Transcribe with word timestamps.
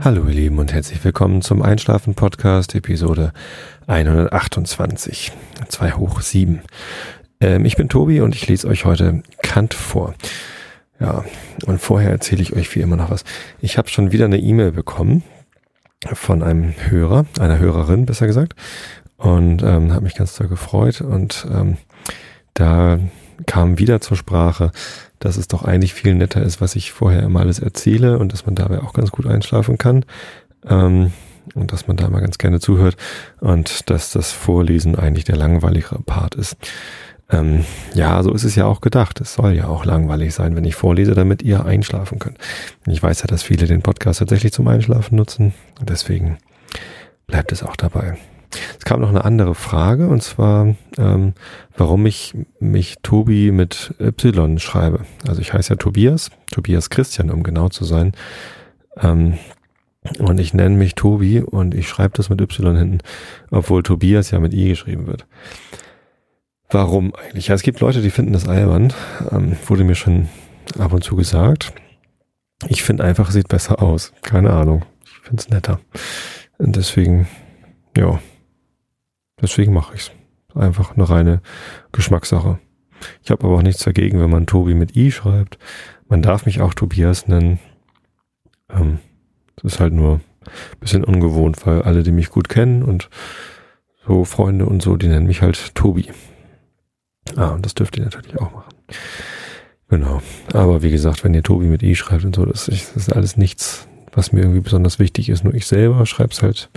Hallo 0.00 0.26
ihr 0.28 0.34
Lieben 0.34 0.58
und 0.60 0.72
herzlich 0.72 1.02
willkommen 1.02 1.42
zum 1.42 1.60
Einschlafen 1.60 2.14
Podcast 2.14 2.72
Episode 2.76 3.32
128, 3.88 5.32
2 5.68 5.92
hoch 5.92 6.20
7. 6.20 6.62
Ähm, 7.40 7.64
ich 7.64 7.76
bin 7.76 7.88
Tobi 7.88 8.20
und 8.20 8.36
ich 8.36 8.46
lese 8.46 8.68
euch 8.68 8.84
heute 8.84 9.24
Kant 9.42 9.74
vor. 9.74 10.14
Ja, 11.00 11.24
und 11.66 11.80
vorher 11.80 12.10
erzähle 12.10 12.42
ich 12.42 12.54
euch 12.54 12.72
wie 12.76 12.80
immer 12.80 12.94
noch 12.94 13.10
was. 13.10 13.24
Ich 13.60 13.76
habe 13.76 13.88
schon 13.88 14.12
wieder 14.12 14.26
eine 14.26 14.38
E-Mail 14.38 14.70
bekommen 14.70 15.24
von 16.12 16.44
einem 16.44 16.74
Hörer, 16.88 17.26
einer 17.40 17.58
Hörerin 17.58 18.06
besser 18.06 18.28
gesagt, 18.28 18.54
und 19.16 19.62
ähm, 19.64 19.92
habe 19.92 20.04
mich 20.04 20.14
ganz 20.14 20.36
doll 20.36 20.46
gefreut 20.46 21.00
und 21.00 21.44
ähm, 21.52 21.76
da 22.54 23.00
kam 23.46 23.78
wieder 23.78 24.00
zur 24.00 24.16
Sprache, 24.16 24.72
dass 25.18 25.36
es 25.36 25.48
doch 25.48 25.64
eigentlich 25.64 25.94
viel 25.94 26.14
netter 26.14 26.42
ist, 26.42 26.60
was 26.60 26.76
ich 26.76 26.92
vorher 26.92 27.22
immer 27.22 27.40
alles 27.40 27.58
erzähle 27.58 28.18
und 28.18 28.32
dass 28.32 28.46
man 28.46 28.54
dabei 28.54 28.80
auch 28.80 28.92
ganz 28.92 29.10
gut 29.10 29.26
einschlafen 29.26 29.78
kann. 29.78 30.04
Ähm, 30.66 31.12
und 31.54 31.72
dass 31.72 31.86
man 31.86 31.96
da 31.96 32.08
mal 32.10 32.20
ganz 32.20 32.38
gerne 32.38 32.60
zuhört 32.60 32.96
und 33.40 33.88
dass 33.90 34.10
das 34.12 34.32
Vorlesen 34.32 34.96
eigentlich 34.96 35.24
der 35.24 35.36
langweiligere 35.36 36.02
Part 36.02 36.34
ist. 36.34 36.56
Ähm, 37.30 37.64
ja, 37.94 38.22
so 38.22 38.32
ist 38.32 38.44
es 38.44 38.54
ja 38.54 38.64
auch 38.66 38.80
gedacht. 38.80 39.20
Es 39.20 39.34
soll 39.34 39.52
ja 39.52 39.68
auch 39.68 39.84
langweilig 39.84 40.34
sein, 40.34 40.56
wenn 40.56 40.64
ich 40.64 40.74
vorlese, 40.74 41.14
damit 41.14 41.42
ihr 41.42 41.64
einschlafen 41.64 42.18
könnt. 42.18 42.38
Ich 42.86 43.02
weiß 43.02 43.20
ja, 43.20 43.26
dass 43.26 43.42
viele 43.42 43.66
den 43.66 43.82
Podcast 43.82 44.20
tatsächlich 44.20 44.52
zum 44.52 44.68
Einschlafen 44.68 45.16
nutzen. 45.16 45.54
Deswegen 45.80 46.38
bleibt 47.26 47.52
es 47.52 47.62
auch 47.62 47.76
dabei. 47.76 48.16
Es 48.78 48.84
kam 48.84 49.00
noch 49.00 49.10
eine 49.10 49.24
andere 49.24 49.54
Frage 49.54 50.08
und 50.08 50.22
zwar, 50.22 50.74
ähm, 50.96 51.34
warum 51.76 52.06
ich 52.06 52.34
mich 52.60 52.96
Tobi 53.02 53.50
mit 53.50 53.94
Y 54.00 54.58
schreibe. 54.58 55.00
Also 55.26 55.40
ich 55.40 55.52
heiße 55.52 55.70
ja 55.70 55.76
Tobias, 55.76 56.30
Tobias 56.50 56.90
Christian, 56.90 57.30
um 57.30 57.42
genau 57.42 57.68
zu 57.68 57.84
sein. 57.84 58.12
Ähm, 59.00 59.38
und 60.18 60.38
ich 60.38 60.54
nenne 60.54 60.76
mich 60.76 60.94
Tobi 60.94 61.40
und 61.40 61.74
ich 61.74 61.88
schreibe 61.88 62.16
das 62.16 62.30
mit 62.30 62.40
Y 62.40 62.76
hinten, 62.76 62.98
obwohl 63.50 63.82
Tobias 63.82 64.30
ja 64.30 64.38
mit 64.38 64.54
I 64.54 64.68
geschrieben 64.68 65.06
wird. 65.06 65.26
Warum 66.70 67.14
eigentlich? 67.14 67.48
Ja, 67.48 67.54
es 67.54 67.62
gibt 67.62 67.80
Leute, 67.80 68.02
die 68.02 68.10
finden 68.10 68.32
das 68.32 68.46
albern. 68.46 68.92
Ähm, 69.30 69.56
wurde 69.66 69.84
mir 69.84 69.94
schon 69.94 70.28
ab 70.78 70.92
und 70.92 71.02
zu 71.02 71.16
gesagt. 71.16 71.72
Ich 72.68 72.82
finde 72.82 73.04
einfach, 73.04 73.30
sieht 73.30 73.48
besser 73.48 73.82
aus. 73.82 74.12
Keine 74.22 74.52
Ahnung. 74.52 74.84
Ich 75.04 75.28
finde 75.28 75.40
es 75.40 75.48
netter. 75.48 75.80
Und 76.58 76.76
deswegen, 76.76 77.26
ja, 77.96 78.20
Deswegen 79.40 79.72
mache 79.72 79.94
ich 79.94 80.00
es. 80.02 80.10
Einfach 80.54 80.96
eine 80.96 81.08
reine 81.08 81.40
Geschmackssache. 81.92 82.58
Ich 83.22 83.30
habe 83.30 83.44
aber 83.44 83.56
auch 83.56 83.62
nichts 83.62 83.84
dagegen, 83.84 84.20
wenn 84.20 84.30
man 84.30 84.46
Tobi 84.46 84.74
mit 84.74 84.96
I 84.96 85.12
schreibt. 85.12 85.58
Man 86.08 86.22
darf 86.22 86.46
mich 86.46 86.60
auch 86.60 86.74
Tobias 86.74 87.28
nennen. 87.28 87.58
Ähm, 88.70 88.98
das 89.56 89.74
ist 89.74 89.80
halt 89.80 89.92
nur 89.92 90.14
ein 90.14 90.80
bisschen 90.80 91.04
ungewohnt, 91.04 91.64
weil 91.66 91.82
alle, 91.82 92.02
die 92.02 92.12
mich 92.12 92.30
gut 92.30 92.48
kennen 92.48 92.82
und 92.82 93.10
so 94.06 94.24
Freunde 94.24 94.66
und 94.66 94.82
so, 94.82 94.96
die 94.96 95.08
nennen 95.08 95.26
mich 95.26 95.42
halt 95.42 95.74
Tobi. 95.74 96.10
Ah, 97.36 97.50
und 97.50 97.64
das 97.64 97.74
dürft 97.74 97.96
ihr 97.96 98.04
natürlich 98.04 98.38
auch 98.38 98.52
machen. 98.52 98.74
Genau. 99.88 100.22
Aber 100.52 100.82
wie 100.82 100.90
gesagt, 100.90 101.24
wenn 101.24 101.34
ihr 101.34 101.42
Tobi 101.42 101.66
mit 101.66 101.82
I 101.82 101.94
schreibt 101.94 102.24
und 102.24 102.34
so, 102.34 102.44
das 102.44 102.68
ist, 102.68 102.94
das 102.94 103.08
ist 103.08 103.12
alles 103.12 103.36
nichts, 103.36 103.88
was 104.12 104.32
mir 104.32 104.40
irgendwie 104.40 104.60
besonders 104.60 104.98
wichtig 104.98 105.28
ist. 105.28 105.44
Nur 105.44 105.54
ich 105.54 105.66
selber 105.66 106.04
schreibe 106.06 106.32
es 106.32 106.42
halt 106.42 106.70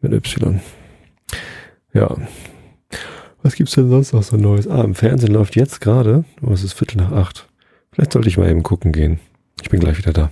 mit 0.00 0.12
Y. 0.12 0.60
Ja. 1.96 2.14
Was 3.42 3.54
gibt's 3.54 3.72
denn 3.72 3.88
sonst 3.88 4.12
noch 4.12 4.22
so 4.22 4.36
Neues? 4.36 4.68
Ah, 4.68 4.82
im 4.82 4.94
Fernsehen 4.94 5.32
läuft 5.32 5.56
jetzt 5.56 5.80
gerade, 5.80 6.24
oh, 6.42 6.52
es 6.52 6.62
ist 6.62 6.74
Viertel 6.74 6.98
nach 6.98 7.12
acht. 7.12 7.48
Vielleicht 7.90 8.12
sollte 8.12 8.28
ich 8.28 8.36
mal 8.36 8.50
eben 8.50 8.62
gucken 8.62 8.92
gehen. 8.92 9.18
Ich 9.62 9.70
bin 9.70 9.80
gleich 9.80 9.96
wieder 9.96 10.12
da. 10.12 10.30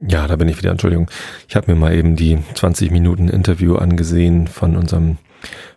Ja, 0.00 0.28
da 0.28 0.36
bin 0.36 0.48
ich 0.48 0.56
wieder, 0.56 0.70
Entschuldigung. 0.70 1.10
Ich 1.48 1.56
habe 1.56 1.72
mir 1.72 1.76
mal 1.76 1.92
eben 1.92 2.14
die 2.14 2.38
20 2.54 2.92
Minuten 2.92 3.28
Interview 3.28 3.74
angesehen 3.74 4.46
von 4.46 4.76
unserem 4.76 5.18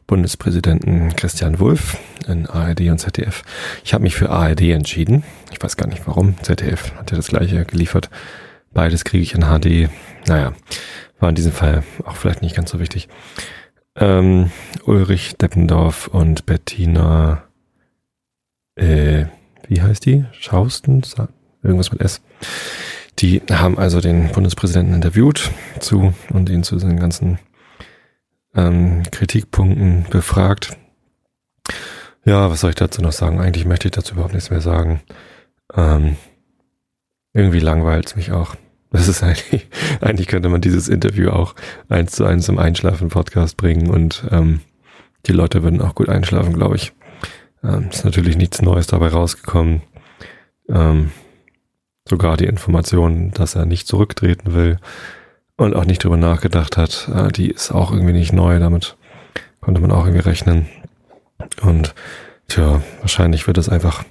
Bundespräsidenten 0.05 1.15
Christian 1.15 1.59
Wulff 1.59 1.97
in 2.27 2.45
ARD 2.45 2.81
und 2.81 2.99
ZDF. 2.99 3.41
Ich 3.83 3.95
habe 3.95 4.03
mich 4.03 4.13
für 4.13 4.29
ARD 4.29 4.61
entschieden. 4.61 5.23
Ich 5.51 5.63
weiß 5.63 5.75
gar 5.75 5.87
nicht 5.87 6.05
warum. 6.05 6.35
ZDF 6.43 6.93
hat 6.97 7.09
ja 7.09 7.17
das 7.17 7.29
gleiche 7.29 7.65
geliefert. 7.65 8.11
Beides 8.73 9.05
kriege 9.05 9.23
ich 9.23 9.33
in 9.33 9.41
HD. 9.41 9.89
Naja, 10.27 10.53
war 11.19 11.29
in 11.29 11.35
diesem 11.35 11.51
Fall 11.51 11.83
auch 12.05 12.15
vielleicht 12.15 12.43
nicht 12.43 12.55
ganz 12.55 12.69
so 12.69 12.79
wichtig. 12.79 13.09
Ähm, 13.95 14.51
Ulrich 14.85 15.35
Deppendorf 15.37 16.07
und 16.07 16.45
Bettina, 16.45 17.43
äh, 18.75 19.25
wie 19.67 19.81
heißt 19.81 20.05
die? 20.05 20.25
Schausten? 20.31 21.03
Irgendwas 21.61 21.91
mit 21.91 22.01
S. 22.01 22.21
Die 23.19 23.41
haben 23.51 23.77
also 23.77 24.01
den 24.01 24.31
Bundespräsidenten 24.31 24.95
interviewt 24.95 25.51
zu 25.79 26.13
und 26.31 26.49
ihn 26.49 26.63
zu 26.63 26.79
seinen 26.79 26.99
ganzen 26.99 27.37
ähm, 28.55 29.03
Kritikpunkten 29.11 30.05
befragt. 30.09 30.77
Ja, 32.23 32.49
was 32.49 32.61
soll 32.61 32.71
ich 32.71 32.75
dazu 32.75 33.01
noch 33.01 33.11
sagen? 33.11 33.39
Eigentlich 33.39 33.65
möchte 33.65 33.87
ich 33.87 33.93
dazu 33.93 34.13
überhaupt 34.13 34.33
nichts 34.33 34.49
mehr 34.49 34.61
sagen. 34.61 35.01
Ähm, 35.75 36.15
irgendwie 37.33 37.59
langweilt 37.59 38.07
es 38.07 38.15
mich 38.15 38.31
auch. 38.31 38.55
Das 38.91 39.07
ist 39.07 39.23
eigentlich, 39.23 39.67
eigentlich 40.01 40.27
könnte 40.27 40.49
man 40.49 40.61
dieses 40.61 40.87
Interview 40.87 41.29
auch 41.29 41.55
eins 41.89 42.11
zu 42.11 42.25
eins 42.25 42.47
im 42.49 42.59
Einschlafen-Podcast 42.59 43.57
bringen 43.57 43.89
und 43.89 44.25
ähm, 44.29 44.61
die 45.25 45.31
Leute 45.33 45.63
würden 45.63 45.81
auch 45.81 45.95
gut 45.95 46.09
einschlafen, 46.09 46.53
glaube 46.53 46.75
ich. 46.75 46.93
Ähm, 47.63 47.89
ist 47.89 48.05
natürlich 48.05 48.37
nichts 48.37 48.61
Neues 48.61 48.87
dabei 48.87 49.07
rausgekommen. 49.07 49.81
Ähm, 50.67 51.11
sogar 52.07 52.37
die 52.37 52.45
Information, 52.45 53.31
dass 53.31 53.55
er 53.55 53.65
nicht 53.65 53.87
zurücktreten 53.87 54.53
will 54.53 54.77
und 55.57 55.75
auch 55.75 55.85
nicht 55.85 56.03
drüber 56.03 56.17
nachgedacht 56.17 56.75
hat, 56.77 57.09
äh, 57.13 57.31
die 57.31 57.51
ist 57.51 57.71
auch 57.71 57.91
irgendwie 57.91 58.13
nicht 58.13 58.33
neu. 58.33 58.59
Damit 58.59 58.97
konnte 59.61 59.79
man 59.79 59.91
auch 59.91 60.05
irgendwie 60.05 60.27
rechnen. 60.27 60.67
Und 61.61 61.93
tja, 62.47 62.81
wahrscheinlich 62.99 63.47
wird 63.47 63.57
es 63.57 63.69
einfach 63.69 64.03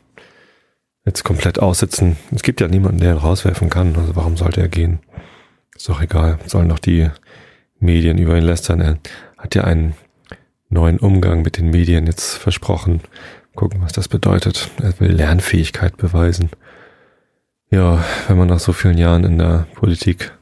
jetzt 1.05 1.25
komplett 1.25 1.59
aussitzen. 1.59 2.17
Es 2.35 2.43
gibt 2.43 2.61
ja 2.61 2.69
niemanden, 2.69 3.01
der 3.01 3.13
ihn 3.15 3.19
rauswerfen 3.19 3.71
kann. 3.71 3.97
Also 3.97 4.17
warum 4.17 4.37
sollte 4.37 4.61
er 4.61 4.69
gehen? 4.69 5.01
Ist 5.75 5.89
doch 5.89 6.01
egal. 6.01 6.39
Sollen 6.47 6.69
doch 6.69 6.79
die 6.79 7.11
Medien 7.79 8.19
über 8.19 8.37
ihn 8.37 8.45
lästern. 8.45 8.81
Er 8.81 8.99
hat 9.39 9.55
ja 9.55 9.65
einen 9.65 9.95
neuen 10.69 10.99
Umgang 10.99 11.43
mit 11.43 11.59
den 11.59 11.71
Medien 11.71 12.07
jetzt 12.07 12.35
versprochen. 12.35 13.01
Gucken, 13.55 13.83
was 13.83 13.93
das 13.93 14.09
bedeutet. 14.09 14.71
Er 14.83 14.99
will 15.01 15.13
Lernfähigkeit 15.13 15.97
beweisen. 15.97 16.51
Ja, 17.71 18.05
wenn 18.29 18.39
man 18.39 18.49
nach 18.49 18.61
so 18.61 18.73
vielen 18.73 18.99
Jahren 18.99 19.25
in 19.25 19.39
der 19.39 19.67
Politik 19.75 20.33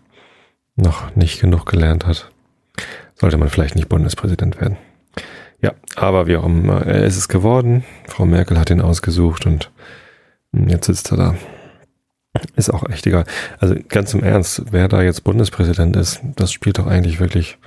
noch 0.77 1.15
nicht 1.15 1.41
genug 1.41 1.67
gelernt 1.67 2.07
hat, 2.07 2.31
sollte 3.15 3.37
man 3.37 3.49
vielleicht 3.49 3.75
nicht 3.75 3.89
Bundespräsident 3.89 4.61
werden. 4.61 4.77
Ja, 5.61 5.73
aber 5.97 6.27
wie 6.27 6.37
auch 6.37 6.45
immer, 6.47 6.87
er 6.87 7.05
ist 7.05 7.17
es 7.17 7.29
geworden. 7.29 7.85
Frau 8.07 8.25
Merkel 8.27 8.59
hat 8.59 8.71
ihn 8.71 8.81
ausgesucht 8.81 9.45
und 9.45 9.71
Jetzt 10.53 10.87
sitzt 10.87 11.11
er 11.13 11.17
da. 11.17 11.35
Ist 12.57 12.73
auch 12.73 12.89
echt 12.89 13.07
egal. 13.07 13.25
Also 13.59 13.75
ganz 13.89 14.15
im 14.15 14.23
Ernst, 14.23 14.63
wer 14.71 14.89
da 14.89 15.03
jetzt 15.03 15.25
Bundespräsident 15.25 15.97
ist, 15.97 16.21
das 16.37 16.53
spielt 16.53 16.79
doch 16.79 16.87
eigentlich 16.87 17.21
wirklich 17.21 17.59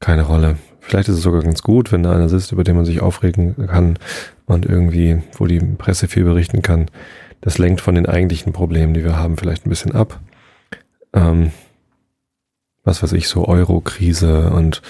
keine 0.00 0.22
Rolle. 0.22 0.56
Vielleicht 0.80 1.08
ist 1.08 1.16
es 1.16 1.22
sogar 1.22 1.42
ganz 1.42 1.62
gut, 1.62 1.92
wenn 1.92 2.02
da 2.02 2.12
einer 2.12 2.28
sitzt, 2.28 2.52
über 2.52 2.64
den 2.64 2.76
man 2.76 2.84
sich 2.84 3.00
aufregen 3.00 3.66
kann 3.66 3.98
und 4.46 4.64
irgendwie, 4.64 5.22
wo 5.36 5.46
die 5.46 5.60
Presse 5.60 6.08
viel 6.08 6.24
berichten 6.24 6.62
kann. 6.62 6.86
Das 7.40 7.58
lenkt 7.58 7.80
von 7.80 7.94
den 7.94 8.06
eigentlichen 8.06 8.52
Problemen, 8.52 8.94
die 8.94 9.04
wir 9.04 9.16
haben, 9.16 9.36
vielleicht 9.36 9.66
ein 9.66 9.70
bisschen 9.70 9.92
ab. 9.92 10.18
Ähm, 11.12 11.52
was 12.84 13.02
weiß 13.02 13.12
ich, 13.12 13.28
so 13.28 13.46
Euro-Krise 13.46 14.50
und 14.50 14.82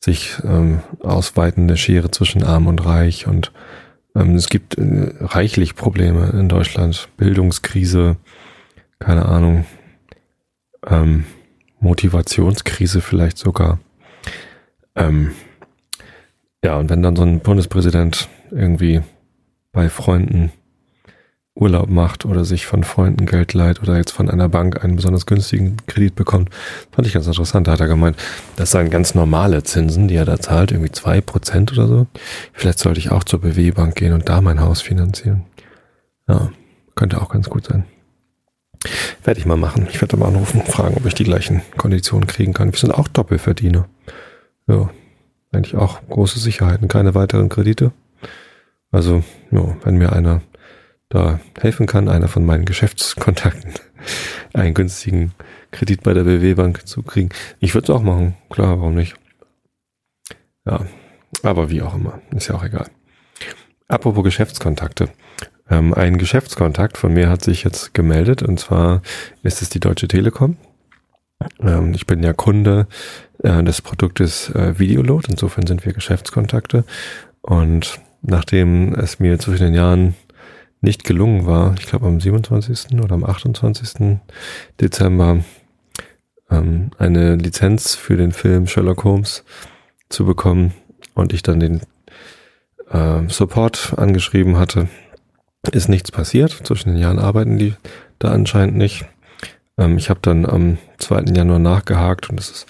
sich 0.00 0.38
ähm, 0.44 0.80
ausweitende 1.00 1.76
Schere 1.76 2.10
zwischen 2.10 2.42
Arm 2.42 2.66
und 2.66 2.84
Reich 2.84 3.26
und 3.26 3.52
es 4.14 4.48
gibt 4.48 4.76
äh, 4.76 5.12
reichlich 5.20 5.74
Probleme 5.74 6.30
in 6.30 6.48
Deutschland. 6.48 7.08
Bildungskrise, 7.16 8.16
keine 8.98 9.26
Ahnung, 9.26 9.64
ähm, 10.86 11.24
Motivationskrise 11.80 13.00
vielleicht 13.00 13.38
sogar. 13.38 13.78
Ähm, 14.96 15.32
ja, 16.62 16.76
und 16.76 16.90
wenn 16.90 17.02
dann 17.02 17.16
so 17.16 17.22
ein 17.22 17.40
Bundespräsident 17.40 18.28
irgendwie 18.50 19.00
bei 19.72 19.88
Freunden 19.88 20.52
Urlaub 21.60 21.88
macht 21.88 22.24
oder 22.24 22.44
sich 22.44 22.66
von 22.66 22.84
Freunden 22.84 23.26
Geld 23.26 23.52
leiht 23.52 23.82
oder 23.82 23.96
jetzt 23.96 24.12
von 24.12 24.30
einer 24.30 24.48
Bank 24.48 24.82
einen 24.82 24.96
besonders 24.96 25.26
günstigen 25.26 25.76
Kredit 25.86 26.14
bekommt, 26.14 26.50
fand 26.90 27.06
ich 27.06 27.12
ganz 27.12 27.26
interessant. 27.26 27.66
Da 27.66 27.72
hat 27.72 27.80
er 27.80 27.88
gemeint, 27.88 28.16
das 28.56 28.70
seien 28.70 28.90
ganz 28.90 29.14
normale 29.14 29.62
Zinsen, 29.62 30.08
die 30.08 30.16
er 30.16 30.24
da 30.24 30.38
zahlt, 30.40 30.72
irgendwie 30.72 30.90
zwei 30.90 31.20
Prozent 31.20 31.72
oder 31.72 31.86
so. 31.86 32.06
Vielleicht 32.52 32.78
sollte 32.78 32.98
ich 32.98 33.10
auch 33.10 33.24
zur 33.24 33.42
BW-Bank 33.42 33.94
gehen 33.94 34.12
und 34.12 34.28
da 34.28 34.40
mein 34.40 34.60
Haus 34.60 34.80
finanzieren. 34.80 35.44
Ja, 36.28 36.50
könnte 36.94 37.20
auch 37.20 37.28
ganz 37.28 37.50
gut 37.50 37.66
sein. 37.66 37.84
Werde 39.24 39.38
ich 39.38 39.46
mal 39.46 39.56
machen. 39.56 39.86
Ich 39.90 40.00
werde 40.00 40.16
mal 40.16 40.28
anrufen, 40.28 40.62
fragen, 40.62 40.96
ob 40.96 41.04
ich 41.04 41.14
die 41.14 41.24
gleichen 41.24 41.60
Konditionen 41.76 42.26
kriegen 42.26 42.54
kann. 42.54 42.72
Wir 42.72 42.78
sind 42.78 42.92
auch 42.92 43.08
Doppelverdiener. 43.08 43.86
Ja, 44.66 44.88
eigentlich 45.52 45.76
auch 45.76 46.00
große 46.08 46.38
Sicherheiten, 46.38 46.88
keine 46.88 47.14
weiteren 47.14 47.48
Kredite. 47.48 47.92
Also, 48.90 49.22
ja, 49.50 49.76
wenn 49.84 49.96
mir 49.96 50.12
einer 50.12 50.40
da 51.10 51.40
helfen 51.60 51.86
kann, 51.86 52.08
einer 52.08 52.28
von 52.28 52.46
meinen 52.46 52.64
Geschäftskontakten, 52.64 53.74
einen 54.54 54.74
günstigen 54.74 55.32
Kredit 55.72 56.02
bei 56.02 56.14
der 56.14 56.24
BW 56.24 56.54
Bank 56.54 56.86
zu 56.86 57.02
kriegen. 57.02 57.28
Ich 57.58 57.74
würde 57.74 57.92
es 57.92 57.96
auch 57.96 58.02
machen, 58.02 58.36
klar, 58.48 58.80
warum 58.80 58.94
nicht? 58.94 59.16
Ja, 60.64 60.86
aber 61.42 61.68
wie 61.68 61.82
auch 61.82 61.94
immer, 61.94 62.20
ist 62.34 62.48
ja 62.48 62.54
auch 62.54 62.64
egal. 62.64 62.86
Apropos 63.88 64.24
Geschäftskontakte. 64.24 65.10
Ähm, 65.68 65.94
ein 65.94 66.16
Geschäftskontakt 66.16 66.96
von 66.96 67.12
mir 67.12 67.28
hat 67.28 67.42
sich 67.42 67.64
jetzt 67.64 67.92
gemeldet 67.92 68.42
und 68.42 68.60
zwar 68.60 69.02
ist 69.42 69.62
es 69.62 69.68
die 69.68 69.80
Deutsche 69.80 70.06
Telekom. 70.06 70.56
Ähm, 71.60 71.92
ich 71.94 72.06
bin 72.06 72.22
ja 72.22 72.32
Kunde 72.32 72.86
äh, 73.42 73.62
des 73.64 73.82
Produktes 73.82 74.50
äh, 74.50 74.78
Videoload, 74.78 75.28
insofern 75.28 75.66
sind 75.66 75.84
wir 75.84 75.92
Geschäftskontakte 75.92 76.84
und 77.40 78.00
nachdem 78.22 78.94
es 78.94 79.18
mir 79.18 79.38
zwischen 79.40 79.64
den 79.64 79.74
Jahren 79.74 80.14
nicht 80.80 81.04
gelungen 81.04 81.46
war, 81.46 81.74
ich 81.78 81.86
glaube 81.86 82.06
am 82.06 82.20
27. 82.20 82.98
oder 83.00 83.14
am 83.14 83.24
28. 83.24 84.18
Dezember 84.80 85.44
ähm, 86.50 86.90
eine 86.98 87.36
Lizenz 87.36 87.94
für 87.94 88.16
den 88.16 88.32
Film 88.32 88.66
Sherlock 88.66 89.04
Holmes 89.04 89.44
zu 90.08 90.24
bekommen 90.24 90.72
und 91.14 91.32
ich 91.32 91.42
dann 91.42 91.60
den 91.60 91.80
äh, 92.90 93.28
Support 93.28 93.94
angeschrieben 93.96 94.58
hatte, 94.58 94.88
ist 95.72 95.88
nichts 95.88 96.10
passiert. 96.10 96.50
Zwischen 96.64 96.90
den 96.90 96.98
Jahren 96.98 97.18
arbeiten 97.18 97.58
die 97.58 97.74
da 98.18 98.32
anscheinend 98.32 98.76
nicht. 98.76 99.04
Ähm, 99.78 99.98
ich 99.98 100.10
habe 100.10 100.20
dann 100.22 100.46
am 100.46 100.78
2. 100.98 101.34
Januar 101.34 101.58
nachgehakt 101.58 102.30
und 102.30 102.40
es 102.40 102.50
ist 102.50 102.66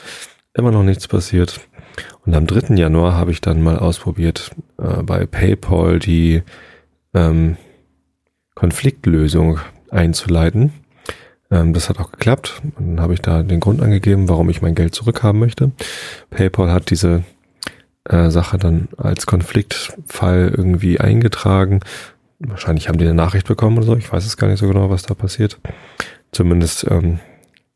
immer 0.55 0.71
noch 0.71 0.83
nichts 0.83 1.09
passiert. 1.09 1.61
Und 2.25 2.35
am 2.35 2.47
3. 2.47 2.75
Januar 2.75 3.15
habe 3.15 3.31
ich 3.31 3.41
dann 3.41 3.63
mal 3.63 3.79
ausprobiert, 3.79 4.51
äh, 4.79 5.03
bei 5.03 5.27
PayPal 5.27 5.99
die 5.99 6.43
ähm, 7.15 7.57
Konfliktlösung 8.61 9.59
einzuleiten. 9.89 10.75
Ähm, 11.51 11.73
das 11.73 11.89
hat 11.89 11.99
auch 11.99 12.13
geklappt. 12.13 12.61
Dann 12.79 13.01
habe 13.01 13.15
ich 13.15 13.23
da 13.23 13.43
den 13.43 13.59
Grund 13.59 13.81
angegeben, 13.81 14.29
warum 14.29 14.51
ich 14.51 14.61
mein 14.61 14.75
Geld 14.75 14.95
zurückhaben 14.95 15.41
möchte. 15.41 15.73
PayPal 16.29 16.71
hat 16.71 16.91
diese 16.91 17.25
äh, 18.05 18.29
Sache 18.29 18.59
dann 18.59 18.89
als 18.99 19.25
Konfliktfall 19.25 20.53
irgendwie 20.55 21.01
eingetragen. 21.01 21.81
Wahrscheinlich 22.39 22.89
haben 22.89 22.99
die 22.99 23.07
eine 23.07 23.15
Nachricht 23.15 23.49
bekommen 23.49 23.79
oder 23.79 23.87
so. 23.87 23.97
Ich 23.97 24.13
weiß 24.13 24.27
es 24.27 24.37
gar 24.37 24.49
nicht 24.49 24.61
so 24.61 24.69
genau, 24.69 24.91
was 24.91 25.05
da 25.05 25.15
passiert. 25.15 25.59
Zumindest 26.31 26.87
ähm, 26.91 27.19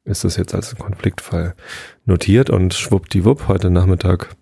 ist 0.05 0.25
das 0.25 0.37
jetzt 0.37 0.55
als 0.55 0.77
Konfliktfall 0.77 1.55
notiert 2.05 2.51
und 2.51 2.75
schwuppdiwupp, 2.75 3.49
heute 3.49 3.71
Nachmittag 3.71 4.37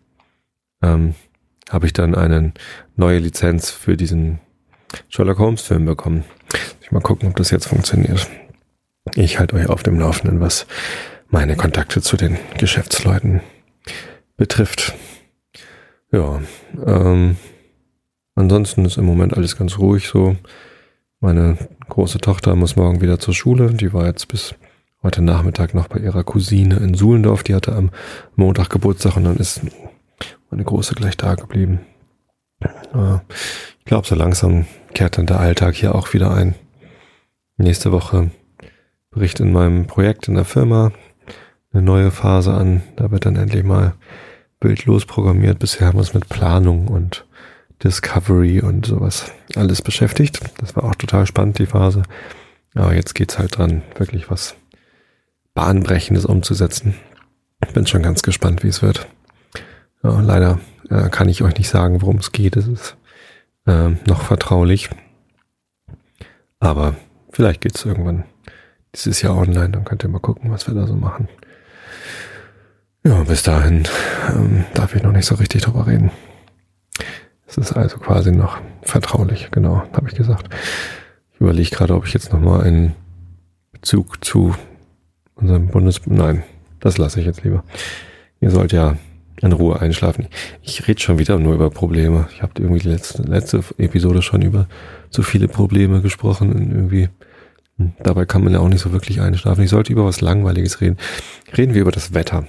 ähm, 0.82 1.14
habe 1.70 1.86
ich 1.86 1.92
dann 1.92 2.16
eine 2.16 2.52
neue 2.96 3.20
Lizenz 3.20 3.70
für 3.70 3.96
diesen 3.96 4.40
Sherlock 5.08 5.38
Holmes 5.38 5.62
Film 5.62 5.84
bekommen. 5.84 6.24
Ich 6.80 6.90
mal 6.92 7.00
gucken, 7.00 7.28
ob 7.28 7.36
das 7.36 7.50
jetzt 7.50 7.66
funktioniert. 7.66 8.28
Ich 9.14 9.38
halte 9.38 9.56
euch 9.56 9.68
auf 9.68 9.82
dem 9.82 9.98
Laufenden, 9.98 10.40
was 10.40 10.66
meine 11.28 11.56
Kontakte 11.56 12.02
zu 12.02 12.16
den 12.16 12.38
Geschäftsleuten 12.58 13.40
betrifft. 14.36 14.94
Ja, 16.10 16.40
ähm, 16.86 17.36
ansonsten 18.34 18.84
ist 18.84 18.98
im 18.98 19.06
Moment 19.06 19.34
alles 19.36 19.56
ganz 19.56 19.78
ruhig 19.78 20.08
so. 20.08 20.36
Meine 21.20 21.56
große 21.88 22.18
Tochter 22.18 22.54
muss 22.54 22.76
morgen 22.76 23.00
wieder 23.00 23.18
zur 23.18 23.34
Schule. 23.34 23.72
Die 23.72 23.92
war 23.92 24.06
jetzt 24.06 24.28
bis 24.28 24.54
heute 25.02 25.22
Nachmittag 25.22 25.74
noch 25.74 25.88
bei 25.88 25.98
ihrer 25.98 26.24
Cousine 26.24 26.76
in 26.76 26.94
Suhlendorf. 26.94 27.42
Die 27.42 27.54
hatte 27.54 27.74
am 27.74 27.90
Montag 28.36 28.70
Geburtstag 28.70 29.16
und 29.16 29.24
dann 29.24 29.36
ist 29.36 29.62
meine 30.50 30.64
Große 30.64 30.94
gleich 30.94 31.16
da 31.16 31.34
geblieben. 31.34 31.80
Ich 33.79 33.85
glaube, 33.85 34.06
so 34.06 34.14
langsam 34.14 34.67
kehrt 34.94 35.19
dann 35.19 35.26
der 35.26 35.41
Alltag 35.41 35.75
hier 35.75 35.94
auch 35.94 36.12
wieder 36.12 36.32
ein. 36.32 36.55
Nächste 37.56 37.93
Woche 37.93 38.31
Bericht 39.11 39.41
in 39.41 39.53
meinem 39.53 39.87
Projekt 39.87 40.29
in 40.29 40.35
der 40.35 40.44
Firma. 40.44 40.93
Eine 41.73 41.82
neue 41.82 42.11
Phase 42.11 42.53
an. 42.53 42.82
Da 42.97 43.11
wird 43.11 43.26
dann 43.26 43.37
endlich 43.37 43.64
mal 43.64 43.94
bildlos 44.59 45.05
programmiert. 45.05 45.59
Bisher 45.59 45.87
haben 45.87 45.97
wir 45.97 46.00
uns 46.00 46.14
mit 46.14 46.29
Planung 46.29 46.88
und 46.88 47.26
Discovery 47.85 48.61
und 48.61 48.87
sowas 48.87 49.32
alles 49.55 49.82
beschäftigt. 49.82 50.41
Das 50.59 50.76
war 50.76 50.85
auch 50.85 50.94
total 50.94 51.26
spannend, 51.26 51.59
die 51.59 51.67
Phase. 51.67 52.03
Aber 52.75 52.94
jetzt 52.94 53.14
geht's 53.14 53.38
halt 53.38 53.59
dran, 53.59 53.82
wirklich 53.97 54.31
was 54.31 54.55
Bahnbrechendes 55.55 56.25
umzusetzen. 56.25 56.94
Bin 57.75 57.87
schon 57.87 58.03
ganz 58.03 58.23
gespannt, 58.23 58.62
wie 58.62 58.69
es 58.69 58.82
wird. 58.82 59.06
Ja, 60.03 60.20
leider 60.20 60.59
äh, 60.92 61.08
kann 61.08 61.28
ich 61.28 61.42
euch 61.42 61.56
nicht 61.56 61.68
sagen, 61.68 62.02
worum 62.02 62.16
es 62.16 62.32
geht. 62.32 62.56
Es 62.56 62.68
ist 62.68 62.96
äh, 63.66 63.90
noch 64.06 64.22
vertraulich. 64.22 64.90
Aber 66.60 66.94
vielleicht 67.30 67.62
geht's 67.62 67.84
irgendwann 67.84 68.24
dieses 68.94 69.22
Jahr 69.22 69.36
online. 69.36 69.70
Dann 69.70 69.84
könnt 69.84 70.04
ihr 70.04 70.08
mal 70.08 70.20
gucken, 70.20 70.50
was 70.50 70.66
wir 70.66 70.74
da 70.74 70.86
so 70.86 70.94
machen. 70.94 71.28
Ja, 73.04 73.24
bis 73.24 73.42
dahin 73.42 73.88
ähm, 74.28 74.64
darf 74.74 74.94
ich 74.94 75.02
noch 75.02 75.12
nicht 75.12 75.26
so 75.26 75.34
richtig 75.34 75.62
drüber 75.62 75.86
reden. 75.86 76.12
Es 77.46 77.56
ist 77.56 77.72
also 77.72 77.98
quasi 77.98 78.30
noch 78.30 78.58
vertraulich, 78.82 79.50
genau, 79.50 79.82
habe 79.92 80.08
ich 80.08 80.14
gesagt. 80.14 80.54
Ich 81.34 81.40
überlege 81.40 81.70
gerade, 81.70 81.94
ob 81.94 82.06
ich 82.06 82.14
jetzt 82.14 82.32
nochmal 82.32 82.62
einen 82.62 82.94
Bezug 83.72 84.24
zu 84.24 84.54
unserem 85.34 85.66
Bundes... 85.68 86.00
Nein, 86.06 86.44
das 86.80 86.98
lasse 86.98 87.18
ich 87.18 87.26
jetzt 87.26 87.42
lieber. 87.42 87.64
Ihr 88.40 88.50
sollt 88.50 88.72
ja 88.72 88.96
in 89.40 89.52
Ruhe 89.52 89.81
einschlafen. 89.81 90.29
Ich 90.62 90.87
rede 90.87 91.00
schon 91.00 91.19
wieder 91.19 91.38
nur 91.38 91.55
über 91.55 91.70
Probleme. 91.70 92.29
Ich 92.34 92.43
habe 92.43 92.52
irgendwie 92.58 92.81
die 92.81 92.88
letzte, 92.88 93.23
letzte 93.23 93.64
Episode 93.79 94.23
schon 94.23 94.43
über 94.43 94.69
zu 95.11 95.23
viele 95.23 95.49
Probleme 95.49 96.00
gesprochen. 96.00 96.52
Und 96.52 96.70
irgendwie 96.70 97.08
Dabei 98.02 98.26
kann 98.26 98.44
man 98.44 98.52
ja 98.52 98.61
auch 98.61 98.69
nicht 98.69 98.82
so 98.82 98.93
wirklich 98.93 99.20
einschlafen. 99.20 99.64
Ich 99.64 99.70
sollte 99.70 99.93
über 99.93 100.05
was 100.05 100.20
Langweiliges 100.20 100.81
reden. 100.81 100.99
Reden 101.56 101.75
wir 101.75 101.82
über 101.82 101.90
das 101.90 102.14
Wetter. 102.14 102.46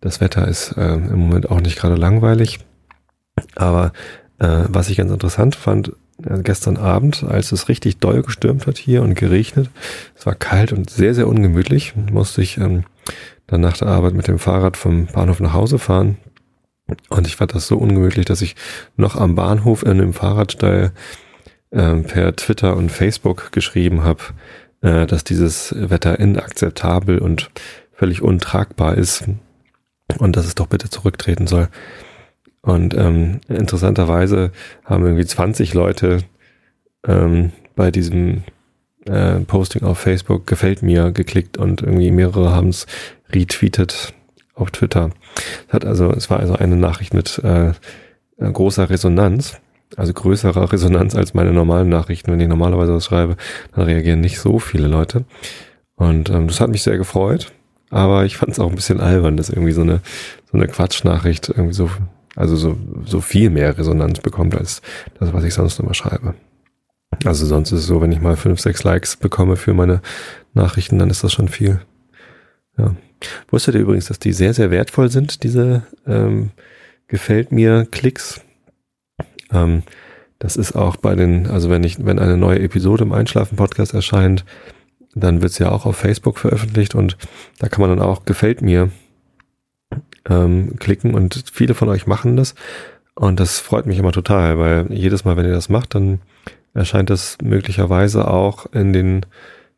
Das 0.00 0.20
Wetter 0.20 0.46
ist 0.48 0.72
äh, 0.76 0.94
im 0.94 1.18
Moment 1.18 1.50
auch 1.50 1.60
nicht 1.60 1.78
gerade 1.78 1.94
langweilig. 1.94 2.58
Aber 3.54 3.92
äh, 4.38 4.64
was 4.68 4.90
ich 4.90 4.96
ganz 4.96 5.10
interessant 5.10 5.54
fand, 5.54 5.92
äh, 6.22 6.42
gestern 6.42 6.76
Abend, 6.76 7.24
als 7.24 7.52
es 7.52 7.68
richtig 7.68 7.98
doll 7.98 8.22
gestürmt 8.22 8.66
hat 8.66 8.76
hier 8.76 9.02
und 9.02 9.14
geregnet, 9.14 9.70
es 10.16 10.26
war 10.26 10.34
kalt 10.34 10.72
und 10.72 10.90
sehr, 10.90 11.14
sehr 11.14 11.28
ungemütlich, 11.28 11.94
musste 11.96 12.42
ich 12.42 12.58
ähm, 12.58 12.84
dann 13.46 13.60
nach 13.60 13.76
der 13.76 13.88
Arbeit 13.88 14.14
mit 14.14 14.28
dem 14.28 14.38
Fahrrad 14.38 14.76
vom 14.76 15.06
Bahnhof 15.06 15.40
nach 15.40 15.52
Hause 15.52 15.78
fahren. 15.78 16.16
Und 17.08 17.26
ich 17.26 17.36
fand 17.36 17.54
das 17.54 17.66
so 17.66 17.76
ungemütlich, 17.76 18.26
dass 18.26 18.42
ich 18.42 18.56
noch 18.96 19.16
am 19.16 19.34
Bahnhof 19.34 19.82
in 19.82 19.92
einem 19.92 20.12
Fahrradstall 20.12 20.92
äh, 21.70 21.94
per 21.96 22.36
Twitter 22.36 22.76
und 22.76 22.90
Facebook 22.90 23.52
geschrieben 23.52 24.04
habe, 24.04 24.22
äh, 24.82 25.06
dass 25.06 25.24
dieses 25.24 25.74
Wetter 25.76 26.18
inakzeptabel 26.18 27.18
und 27.18 27.50
völlig 27.92 28.22
untragbar 28.22 28.96
ist 28.96 29.24
und 30.18 30.36
dass 30.36 30.46
es 30.46 30.54
doch 30.54 30.66
bitte 30.66 30.90
zurücktreten 30.90 31.46
soll. 31.46 31.68
Und 32.60 32.94
ähm, 32.94 33.40
interessanterweise 33.48 34.52
haben 34.84 35.04
irgendwie 35.04 35.26
20 35.26 35.74
Leute 35.74 36.20
ähm, 37.06 37.52
bei 37.76 37.90
diesem 37.90 38.42
äh, 39.06 39.40
Posting 39.40 39.82
auf 39.82 39.98
Facebook 39.98 40.46
gefällt 40.46 40.82
mir 40.82 41.10
geklickt 41.12 41.56
und 41.56 41.82
irgendwie 41.82 42.10
mehrere 42.10 42.54
haben 42.54 42.68
es 42.68 42.86
retweetet 43.30 44.14
auf 44.54 44.70
Twitter. 44.70 45.10
Hat 45.68 45.84
also, 45.84 46.10
es 46.10 46.30
war 46.30 46.40
also 46.40 46.54
eine 46.54 46.76
Nachricht 46.76 47.14
mit 47.14 47.38
äh, 47.38 47.72
großer 48.38 48.90
Resonanz 48.90 49.60
also 49.96 50.12
größerer 50.12 50.72
Resonanz 50.72 51.14
als 51.14 51.34
meine 51.34 51.52
normalen 51.52 51.88
Nachrichten. 51.88 52.32
Wenn 52.32 52.40
ich 52.40 52.48
normalerweise 52.48 52.94
was 52.94 53.04
schreibe, 53.04 53.36
dann 53.74 53.84
reagieren 53.84 54.20
nicht 54.20 54.40
so 54.40 54.58
viele 54.58 54.88
Leute. 54.88 55.24
Und 55.96 56.30
ähm, 56.30 56.48
das 56.48 56.60
hat 56.60 56.70
mich 56.70 56.82
sehr 56.82 56.98
gefreut. 56.98 57.52
Aber 57.90 58.24
ich 58.24 58.36
fand 58.36 58.52
es 58.52 58.58
auch 58.58 58.68
ein 58.68 58.74
bisschen 58.74 59.00
albern, 59.00 59.36
dass 59.36 59.50
irgendwie 59.50 59.72
so 59.72 59.82
eine, 59.82 60.00
so 60.50 60.58
eine 60.58 60.66
Quatschnachricht 60.66 61.48
irgendwie 61.50 61.74
so, 61.74 61.90
also 62.34 62.56
so, 62.56 62.76
so 63.04 63.20
viel 63.20 63.50
mehr 63.50 63.78
Resonanz 63.78 64.20
bekommt 64.20 64.56
als 64.56 64.82
das, 65.20 65.32
was 65.32 65.44
ich 65.44 65.54
sonst 65.54 65.78
immer 65.78 65.94
schreibe. 65.94 66.34
Also 67.24 67.46
sonst 67.46 67.72
ist 67.72 67.80
es 67.80 67.86
so, 67.86 68.00
wenn 68.00 68.12
ich 68.12 68.20
mal 68.20 68.36
fünf, 68.36 68.60
sechs 68.60 68.84
Likes 68.84 69.16
bekomme 69.16 69.56
für 69.56 69.74
meine 69.74 70.00
Nachrichten, 70.54 70.98
dann 70.98 71.10
ist 71.10 71.24
das 71.24 71.32
schon 71.32 71.48
viel. 71.48 71.80
Ja. 72.78 72.94
Wusstet 73.48 73.74
ihr 73.74 73.82
übrigens, 73.82 74.06
dass 74.06 74.18
die 74.18 74.32
sehr, 74.32 74.54
sehr 74.54 74.70
wertvoll 74.70 75.10
sind, 75.10 75.42
diese 75.44 75.82
ähm, 76.06 76.50
gefällt 77.08 77.52
mir 77.52 77.86
Klicks? 77.90 78.40
Ähm, 79.52 79.82
das 80.38 80.56
ist 80.56 80.74
auch 80.74 80.96
bei 80.96 81.14
den, 81.14 81.46
also 81.46 81.70
wenn 81.70 81.84
ich, 81.84 82.04
wenn 82.04 82.18
eine 82.18 82.36
neue 82.36 82.60
Episode 82.60 83.04
im 83.04 83.12
Einschlafen-Podcast 83.12 83.94
erscheint, 83.94 84.44
dann 85.14 85.42
wird 85.42 85.52
es 85.52 85.58
ja 85.58 85.70
auch 85.70 85.86
auf 85.86 85.96
Facebook 85.96 86.38
veröffentlicht 86.38 86.94
und 86.94 87.16
da 87.58 87.68
kann 87.68 87.80
man 87.80 87.90
dann 87.90 88.06
auch 88.06 88.24
gefällt 88.24 88.62
mir 88.62 88.90
ähm, 90.28 90.76
klicken 90.78 91.14
und 91.14 91.44
viele 91.52 91.74
von 91.74 91.88
euch 91.88 92.06
machen 92.06 92.36
das 92.36 92.54
und 93.14 93.38
das 93.38 93.60
freut 93.60 93.86
mich 93.86 93.98
immer 93.98 94.12
total, 94.12 94.58
weil 94.58 94.92
jedes 94.92 95.24
Mal, 95.24 95.36
wenn 95.36 95.46
ihr 95.46 95.52
das 95.52 95.68
macht, 95.68 95.94
dann 95.94 96.20
erscheint 96.74 97.10
das 97.10 97.38
möglicherweise 97.42 98.28
auch 98.28 98.66
in 98.72 98.92
den 98.92 99.26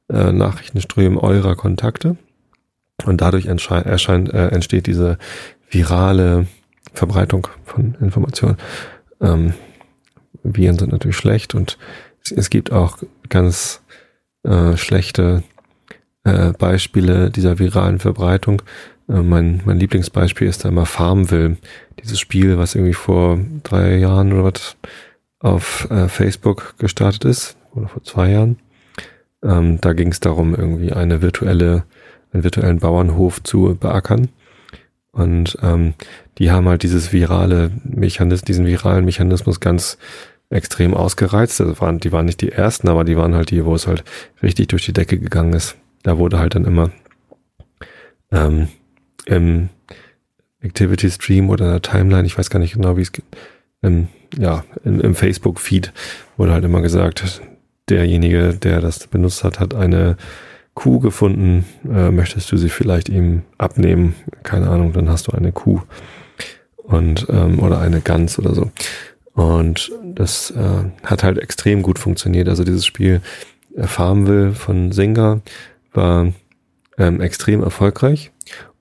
äh, 0.09 0.33
Nachrichtenströmen 0.33 1.19
eurer 1.19 1.55
Kontakte 1.55 2.17
und 3.05 3.21
dadurch 3.21 3.47
erscheint, 3.47 4.33
äh, 4.33 4.49
entsteht 4.49 4.87
diese 4.87 5.19
virale 5.71 6.47
Verbreitung 6.93 7.49
von 7.65 7.97
Informationen. 8.01 8.57
Ähm, 9.21 9.55
Viren 10.43 10.79
sind 10.79 10.93
natürlich 10.93 11.17
schlecht 11.17 11.55
und 11.55 11.79
es 12.35 12.51
gibt 12.51 12.73
auch 12.73 12.99
ganz 13.29 13.83
äh, 14.43 14.77
schlechte 14.77 15.43
äh, 16.25 16.53
Beispiele 16.53 17.31
dieser 17.31 17.59
viralen 17.59 17.99
Verbreitung. 17.99 18.63
Äh, 19.09 19.23
mein, 19.23 19.61
mein 19.65 19.79
Lieblingsbeispiel 19.79 20.49
ist 20.49 20.65
da 20.65 20.69
immer 20.69 20.87
Farmville. 20.87 21.57
Dieses 22.03 22.19
Spiel, 22.19 22.59
was 22.59 22.75
irgendwie 22.75 22.95
vor 22.95 23.39
drei 23.63 23.97
Jahren 23.97 24.33
oder 24.33 24.45
was 24.45 24.77
auf 25.47 25.89
äh, 25.91 26.09
Facebook 26.09 26.75
gestartet 26.79 27.25
ist, 27.25 27.57
oder 27.75 27.89
vor 27.89 28.03
zwei 28.03 28.31
Jahren. 28.33 28.59
Ähm, 29.43 29.81
da 29.81 29.93
ging 29.93 30.11
es 30.11 30.21
darum, 30.21 30.55
irgendwie 30.55 30.93
eine 30.93 31.23
virtuelle, 31.23 31.85
einen 32.33 32.43
virtuellen 32.43 32.81
Bauernhof 32.81 33.43
zu 33.43 33.77
beackern. 33.79 34.29
Und 35.13 35.57
ähm, 35.63 35.95
die 36.39 36.51
haben 36.51 36.69
halt 36.69 36.83
dieses 36.83 37.13
virale 37.13 37.71
Mechanismus, 37.85 38.45
diesen 38.45 38.67
viralen 38.67 39.05
Mechanismus 39.05 39.61
ganz 39.61 39.99
extrem 40.51 40.95
ausgereizt. 40.95 41.61
Also 41.61 41.81
waren, 41.81 42.01
die 42.01 42.13
waren 42.13 42.27
nicht 42.27 42.41
die 42.41 42.53
ersten, 42.53 42.89
aber 42.89 43.05
die 43.05 43.17
waren 43.17 43.35
halt 43.35 43.51
die, 43.51 43.65
wo 43.65 43.75
es 43.75 43.87
halt 43.87 44.05
richtig 44.43 44.69
durch 44.69 44.85
die 44.85 44.93
Decke 44.93 45.19
gegangen 45.19 45.53
ist. 45.53 45.77
Da 46.03 46.19
wurde 46.19 46.39
halt 46.39 46.55
dann 46.55 46.65
immer 46.65 46.91
ähm, 48.33 48.69
im 49.27 49.69
Activity 50.61 51.11
Stream 51.11 51.51
oder 51.51 51.67
in 51.67 51.71
der 51.71 51.83
Timeline, 51.83 52.27
ich 52.27 52.37
weiß 52.37 52.51
gar 52.51 52.59
nicht 52.59 52.75
genau, 52.75 52.97
wie 52.97 53.03
es 53.03 53.13
geht, 53.13 53.25
im, 53.83 54.09
ja, 54.37 54.65
im, 54.85 55.01
im 55.01 55.15
Facebook-Feed 55.15 55.93
wurde 56.37 56.53
halt 56.53 56.65
immer 56.65 56.83
gesagt, 56.83 57.41
derjenige, 57.89 58.55
der 58.55 58.81
das 58.81 59.07
benutzt 59.07 59.45
hat, 59.45 59.61
hat 59.61 59.75
eine 59.75 60.17
Kuh 60.75 61.01
gefunden, 61.01 61.65
äh, 61.91 62.11
möchtest 62.11 62.53
du 62.53 62.57
sie 62.57 62.69
vielleicht 62.69 63.09
ihm 63.09 63.43
abnehmen? 63.57 64.15
Keine 64.43 64.69
Ahnung, 64.69 64.93
dann 64.93 65.09
hast 65.09 65.27
du 65.29 65.33
eine 65.33 65.53
Kuh 65.53 65.81
und 66.77 67.27
ähm, 67.31 67.61
oder 67.61 67.81
eine 67.81 68.01
Gans 68.01 68.39
oder 68.39 68.55
so. 68.55 68.71
Und 69.33 69.93
das 70.05 70.51
äh, 70.51 70.85
hat 71.05 71.23
halt 71.23 71.39
extrem 71.39 71.83
gut 71.83 71.99
funktioniert. 71.99 72.49
Also 72.49 72.65
dieses 72.65 72.85
Spiel 72.85 73.21
äh, 73.75 73.87
Farmville 73.87 74.53
von 74.53 74.93
Singer 74.93 75.41
war 75.93 76.33
ähm, 76.99 77.21
extrem 77.21 77.63
erfolgreich. 77.63 78.33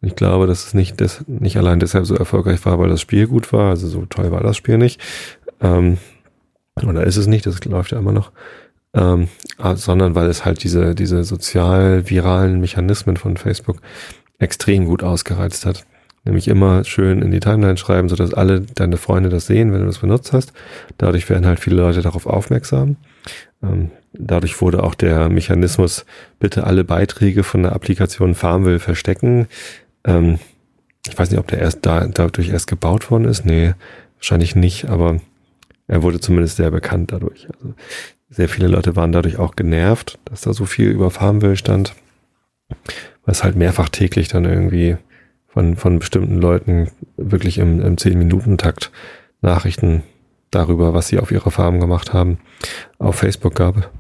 Und 0.05 0.09
ich 0.09 0.15
glaube, 0.17 0.45
dass 0.45 0.67
es 0.67 0.75
nicht, 0.75 1.01
das, 1.01 1.23
nicht 1.25 1.57
allein 1.57 1.79
deshalb 1.79 2.05
so 2.05 2.13
erfolgreich 2.13 2.63
war, 2.63 2.77
weil 2.77 2.89
das 2.89 3.01
Spiel 3.01 3.25
gut 3.25 3.51
war. 3.51 3.71
Also 3.71 3.87
so 3.87 4.05
toll 4.05 4.29
war 4.31 4.43
das 4.43 4.55
Spiel 4.55 4.77
nicht. 4.77 5.01
Ähm, 5.61 5.97
oder 6.87 7.05
ist 7.05 7.17
es 7.17 7.25
nicht, 7.25 7.47
das 7.47 7.65
läuft 7.65 7.89
ja 7.89 7.97
immer 7.97 8.11
noch. 8.11 8.31
Ähm, 8.93 9.29
ah, 9.57 9.75
sondern 9.75 10.13
weil 10.13 10.27
es 10.27 10.45
halt 10.45 10.63
diese, 10.63 10.93
diese 10.93 11.23
sozial-viralen 11.23 12.59
Mechanismen 12.59 13.17
von 13.17 13.35
Facebook 13.35 13.77
extrem 14.37 14.85
gut 14.85 15.01
ausgereizt 15.01 15.65
hat. 15.65 15.87
Nämlich 16.23 16.47
immer 16.49 16.83
schön 16.83 17.23
in 17.23 17.31
die 17.31 17.39
Timeline 17.39 17.77
schreiben, 17.77 18.07
sodass 18.07 18.31
alle 18.31 18.61
deine 18.61 18.97
Freunde 18.97 19.29
das 19.29 19.47
sehen, 19.47 19.73
wenn 19.73 19.79
du 19.79 19.87
das 19.87 19.97
benutzt 19.97 20.33
hast. 20.33 20.53
Dadurch 20.99 21.27
werden 21.31 21.47
halt 21.47 21.59
viele 21.59 21.77
Leute 21.77 22.03
darauf 22.03 22.27
aufmerksam. 22.27 22.97
Ähm, 23.63 23.89
dadurch 24.13 24.61
wurde 24.61 24.83
auch 24.83 24.93
der 24.93 25.29
Mechanismus, 25.29 26.05
bitte 26.39 26.65
alle 26.65 26.83
Beiträge 26.83 27.41
von 27.43 27.63
der 27.63 27.73
Applikation 27.73 28.35
Farmville 28.35 28.79
verstecken. 28.79 29.47
Ähm, 30.05 30.39
ich 31.07 31.17
weiß 31.17 31.29
nicht, 31.29 31.39
ob 31.39 31.47
der 31.47 31.59
erst 31.59 31.85
da, 31.85 32.07
dadurch 32.07 32.49
erst 32.49 32.67
gebaut 32.67 33.11
worden 33.11 33.25
ist. 33.25 33.45
Nee, 33.45 33.73
wahrscheinlich 34.15 34.55
nicht, 34.55 34.85
aber 34.85 35.19
er 35.87 36.03
wurde 36.03 36.19
zumindest 36.19 36.57
sehr 36.57 36.71
bekannt 36.71 37.11
dadurch. 37.11 37.47
Also 37.53 37.73
sehr 38.29 38.49
viele 38.49 38.67
Leute 38.67 38.95
waren 38.95 39.11
dadurch 39.11 39.37
auch 39.37 39.55
genervt, 39.55 40.17
dass 40.25 40.41
da 40.41 40.53
so 40.53 40.65
viel 40.65 40.89
über 40.89 41.11
Farmville 41.11 41.57
stand. 41.57 41.93
Was 43.25 43.43
halt 43.43 43.55
mehrfach 43.55 43.89
täglich 43.89 44.27
dann 44.27 44.45
irgendwie 44.45 44.97
von, 45.47 45.75
von 45.75 45.99
bestimmten 45.99 46.37
Leuten 46.37 46.89
wirklich 47.17 47.59
im, 47.59 47.81
im 47.81 47.95
10-Minuten-Takt 47.95 48.91
Nachrichten 49.41 50.03
darüber, 50.51 50.93
was 50.93 51.07
sie 51.07 51.19
auf 51.19 51.31
ihrer 51.31 51.51
Farm 51.51 51.79
gemacht 51.79 52.13
haben, 52.13 52.39
auf 52.97 53.15
Facebook 53.15 53.55
gab. 53.55 53.91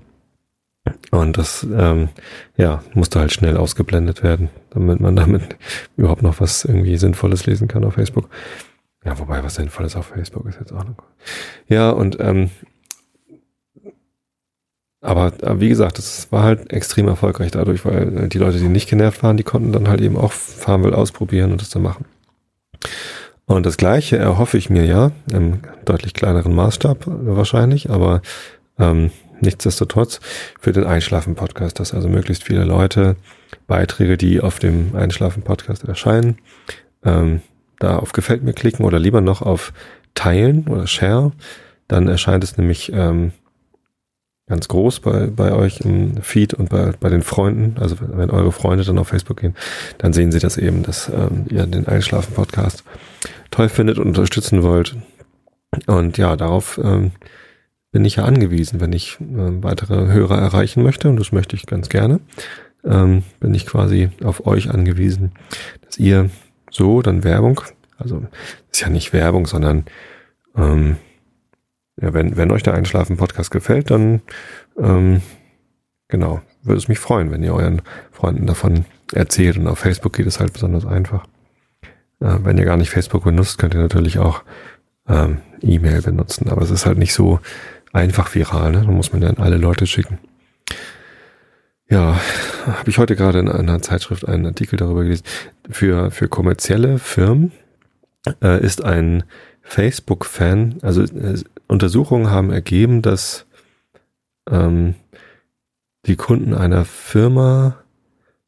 Und 1.11 1.37
das, 1.37 1.63
ähm, 1.63 2.09
ja, 2.57 2.83
musste 2.93 3.19
halt 3.19 3.31
schnell 3.31 3.57
ausgeblendet 3.57 4.23
werden, 4.23 4.49
damit 4.69 4.99
man 4.99 5.15
damit 5.15 5.55
überhaupt 5.97 6.21
noch 6.21 6.39
was 6.39 6.65
irgendwie 6.65 6.97
Sinnvolles 6.97 7.45
lesen 7.45 7.67
kann 7.67 7.83
auf 7.83 7.95
Facebook. 7.95 8.29
Ja, 9.03 9.17
wobei 9.19 9.43
was 9.43 9.55
Sinnvolles 9.55 9.95
auf 9.95 10.07
Facebook 10.07 10.45
ist 10.47 10.59
jetzt 10.59 10.73
auch 10.73 10.83
noch. 10.83 10.97
Ja, 11.67 11.91
und 11.91 12.19
ähm, 12.19 12.49
aber, 15.05 15.33
aber 15.43 15.59
wie 15.59 15.69
gesagt, 15.69 15.99
es 15.99 16.31
war 16.31 16.41
halt 16.41 16.73
extrem 16.73 17.07
erfolgreich 17.07 17.51
dadurch, 17.51 17.85
weil 17.85 18.17
äh, 18.17 18.27
die 18.27 18.39
Leute, 18.39 18.57
die 18.57 18.67
nicht 18.67 18.89
genervt 18.89 19.21
waren, 19.21 19.37
die 19.37 19.43
konnten 19.43 19.71
dann 19.71 19.87
halt 19.87 20.01
eben 20.01 20.17
auch 20.17 20.31
Farmville 20.31 20.97
ausprobieren 20.97 21.51
und 21.51 21.61
das 21.61 21.69
dann 21.69 21.83
machen. 21.83 22.05
Und 23.45 23.67
das 23.67 23.77
Gleiche 23.77 24.17
erhoffe 24.17 24.57
ich 24.57 24.71
mir 24.71 24.85
ja, 24.85 25.11
im 25.31 25.59
deutlich 25.85 26.15
kleineren 26.15 26.55
Maßstab 26.55 27.03
wahrscheinlich, 27.05 27.91
aber 27.91 28.23
ähm, 28.79 29.11
nichtsdestotrotz 29.41 30.19
für 30.59 30.71
den 30.71 30.85
Einschlafen-Podcast, 30.85 31.79
dass 31.79 31.93
also 31.93 32.07
möglichst 32.07 32.43
viele 32.43 32.63
Leute 32.63 33.15
Beiträge, 33.67 34.17
die 34.17 34.41
auf 34.41 34.59
dem 34.59 34.95
Einschlafen-Podcast 34.95 35.83
erscheinen, 35.83 36.37
ähm, 37.03 37.41
da 37.79 37.97
auf 37.97 38.13
Gefällt 38.13 38.43
mir 38.43 38.53
klicken 38.53 38.85
oder 38.85 38.99
lieber 38.99 39.21
noch 39.21 39.41
auf 39.41 39.73
Teilen 40.13 40.67
oder 40.67 40.87
Share. 40.87 41.31
Dann 41.87 42.07
erscheint 42.07 42.43
es 42.43 42.57
nämlich 42.57 42.91
ähm, 42.93 43.31
ganz 44.47 44.67
groß 44.67 44.99
bei, 44.99 45.27
bei 45.27 45.53
euch 45.53 45.81
im 45.81 46.21
Feed 46.21 46.53
und 46.53 46.69
bei, 46.69 46.91
bei 46.99 47.09
den 47.09 47.21
Freunden. 47.21 47.77
Also 47.79 47.97
wenn 47.99 48.29
eure 48.29 48.51
Freunde 48.51 48.83
dann 48.83 48.97
auf 48.97 49.09
Facebook 49.09 49.41
gehen, 49.41 49.55
dann 49.97 50.13
sehen 50.13 50.31
sie 50.31 50.39
das 50.39 50.57
eben, 50.57 50.83
dass 50.83 51.09
ähm, 51.09 51.45
ihr 51.49 51.65
den 51.65 51.87
Einschlafen-Podcast 51.87 52.83
toll 53.51 53.69
findet 53.69 53.97
und 53.97 54.07
unterstützen 54.07 54.63
wollt. 54.63 54.95
Und 55.87 56.17
ja, 56.17 56.35
darauf 56.35 56.79
ähm, 56.83 57.11
bin 57.95 58.03
ich 58.03 58.17
ja 58.17 58.25
angewiesen, 58.25 58.81
wenn 58.81 58.91
ich 58.91 59.17
äh, 59.21 59.63
weitere 59.63 60.11
Hörer 60.11 60.37
erreichen 60.37 60.83
möchte, 60.83 61.07
und 61.07 61.17
das 61.17 61.31
möchte 61.31 61.55
ich 61.55 61.65
ganz 61.65 61.87
gerne, 61.87 62.19
ähm, 62.83 63.23
bin 63.39 63.53
ich 63.53 63.65
quasi 63.65 64.09
auf 64.21 64.45
euch 64.45 64.69
angewiesen, 64.69 65.31
dass 65.85 65.97
ihr 65.97 66.29
so 66.69 67.01
dann 67.01 67.23
Werbung, 67.23 67.61
also 67.97 68.21
ist 68.69 68.81
ja 68.81 68.89
nicht 68.89 69.13
Werbung, 69.13 69.47
sondern 69.47 69.85
ähm, 70.57 70.97
ja, 72.01 72.13
wenn, 72.13 72.35
wenn 72.35 72.51
euch 72.51 72.63
der 72.63 72.73
Einschlafen-Podcast 72.73 73.49
gefällt, 73.49 73.91
dann 73.91 74.21
ähm, 74.77 75.21
genau, 76.09 76.41
würde 76.63 76.79
es 76.79 76.89
mich 76.89 76.99
freuen, 76.99 77.31
wenn 77.31 77.43
ihr 77.43 77.53
euren 77.53 77.81
Freunden 78.11 78.45
davon 78.45 78.83
erzählt. 79.13 79.57
Und 79.57 79.67
auf 79.67 79.79
Facebook 79.79 80.11
geht 80.11 80.27
es 80.27 80.41
halt 80.41 80.51
besonders 80.51 80.85
einfach. 80.85 81.25
Äh, 82.19 82.39
wenn 82.43 82.57
ihr 82.57 82.65
gar 82.65 82.75
nicht 82.75 82.89
Facebook 82.89 83.23
benutzt, 83.23 83.57
könnt 83.57 83.73
ihr 83.73 83.79
natürlich 83.79 84.19
auch 84.19 84.43
ähm, 85.07 85.37
E-Mail 85.61 86.01
benutzen. 86.01 86.49
Aber 86.49 86.61
es 86.61 86.71
ist 86.71 86.85
halt 86.85 86.97
nicht 86.97 87.13
so 87.13 87.39
einfach 87.95 88.33
viral, 88.35 88.71
ne? 88.71 88.83
Da 88.85 88.91
muss 88.91 89.11
man 89.11 89.21
dann 89.21 89.37
alle 89.37 89.57
Leute 89.57 89.87
schicken. 89.87 90.19
Ja, 91.89 92.19
habe 92.65 92.89
ich 92.89 92.97
heute 92.97 93.15
gerade 93.15 93.39
in 93.39 93.47
einer 93.47 93.81
Zeitschrift 93.81 94.27
einen 94.27 94.45
Artikel 94.45 94.77
darüber 94.77 95.03
gelesen. 95.03 95.23
Für, 95.69 96.11
für 96.11 96.27
kommerzielle 96.27 96.99
Firmen 96.99 97.51
äh, 98.41 98.63
ist 98.63 98.83
ein 98.83 99.23
Facebook-Fan, 99.61 100.79
also 100.81 101.03
äh, 101.03 101.39
Untersuchungen 101.67 102.29
haben 102.29 102.51
ergeben, 102.51 103.01
dass 103.01 103.45
ähm, 104.49 104.95
die 106.05 106.15
Kunden 106.15 106.53
einer 106.53 106.85
Firma, 106.85 107.77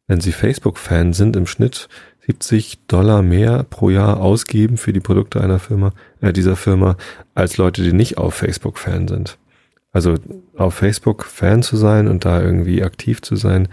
wenn 0.07 0.21
sie 0.21 0.31
Facebook-Fan 0.31 1.13
sind, 1.13 1.35
im 1.35 1.47
Schnitt 1.47 1.89
70 2.27 2.79
Dollar 2.87 3.21
mehr 3.21 3.63
pro 3.63 3.89
Jahr 3.89 4.19
ausgeben 4.19 4.77
für 4.77 4.93
die 4.93 4.99
Produkte 4.99 5.41
einer 5.41 5.59
Firma, 5.59 5.93
äh, 6.21 6.33
dieser 6.33 6.55
Firma, 6.55 6.97
als 7.33 7.57
Leute, 7.57 7.81
die 7.81 7.93
nicht 7.93 8.17
auf 8.17 8.35
Facebook 8.35 8.77
Fan 8.77 9.07
sind. 9.07 9.37
Also 9.91 10.15
auf 10.55 10.75
Facebook 10.75 11.23
Fan 11.23 11.63
zu 11.63 11.77
sein 11.77 12.07
und 12.07 12.25
da 12.25 12.41
irgendwie 12.41 12.83
aktiv 12.83 13.21
zu 13.21 13.35
sein, 13.35 13.69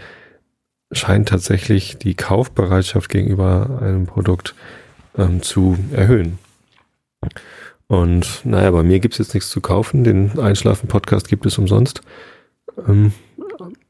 scheint 0.91 1.29
tatsächlich 1.29 1.97
die 1.97 2.15
Kaufbereitschaft 2.15 3.09
gegenüber 3.09 3.79
einem 3.81 4.05
Produkt 4.05 4.55
ähm, 5.17 5.41
zu 5.41 5.77
erhöhen. 5.91 6.39
Und 7.87 8.41
naja, 8.45 8.71
bei 8.71 8.83
mir 8.83 8.99
gibt's 8.99 9.17
jetzt 9.17 9.33
nichts 9.33 9.49
zu 9.49 9.61
kaufen. 9.61 10.03
Den 10.03 10.39
Einschlafen-Podcast 10.39 11.27
gibt 11.27 11.45
es 11.45 11.57
umsonst. 11.57 12.01
Ähm, 12.87 13.11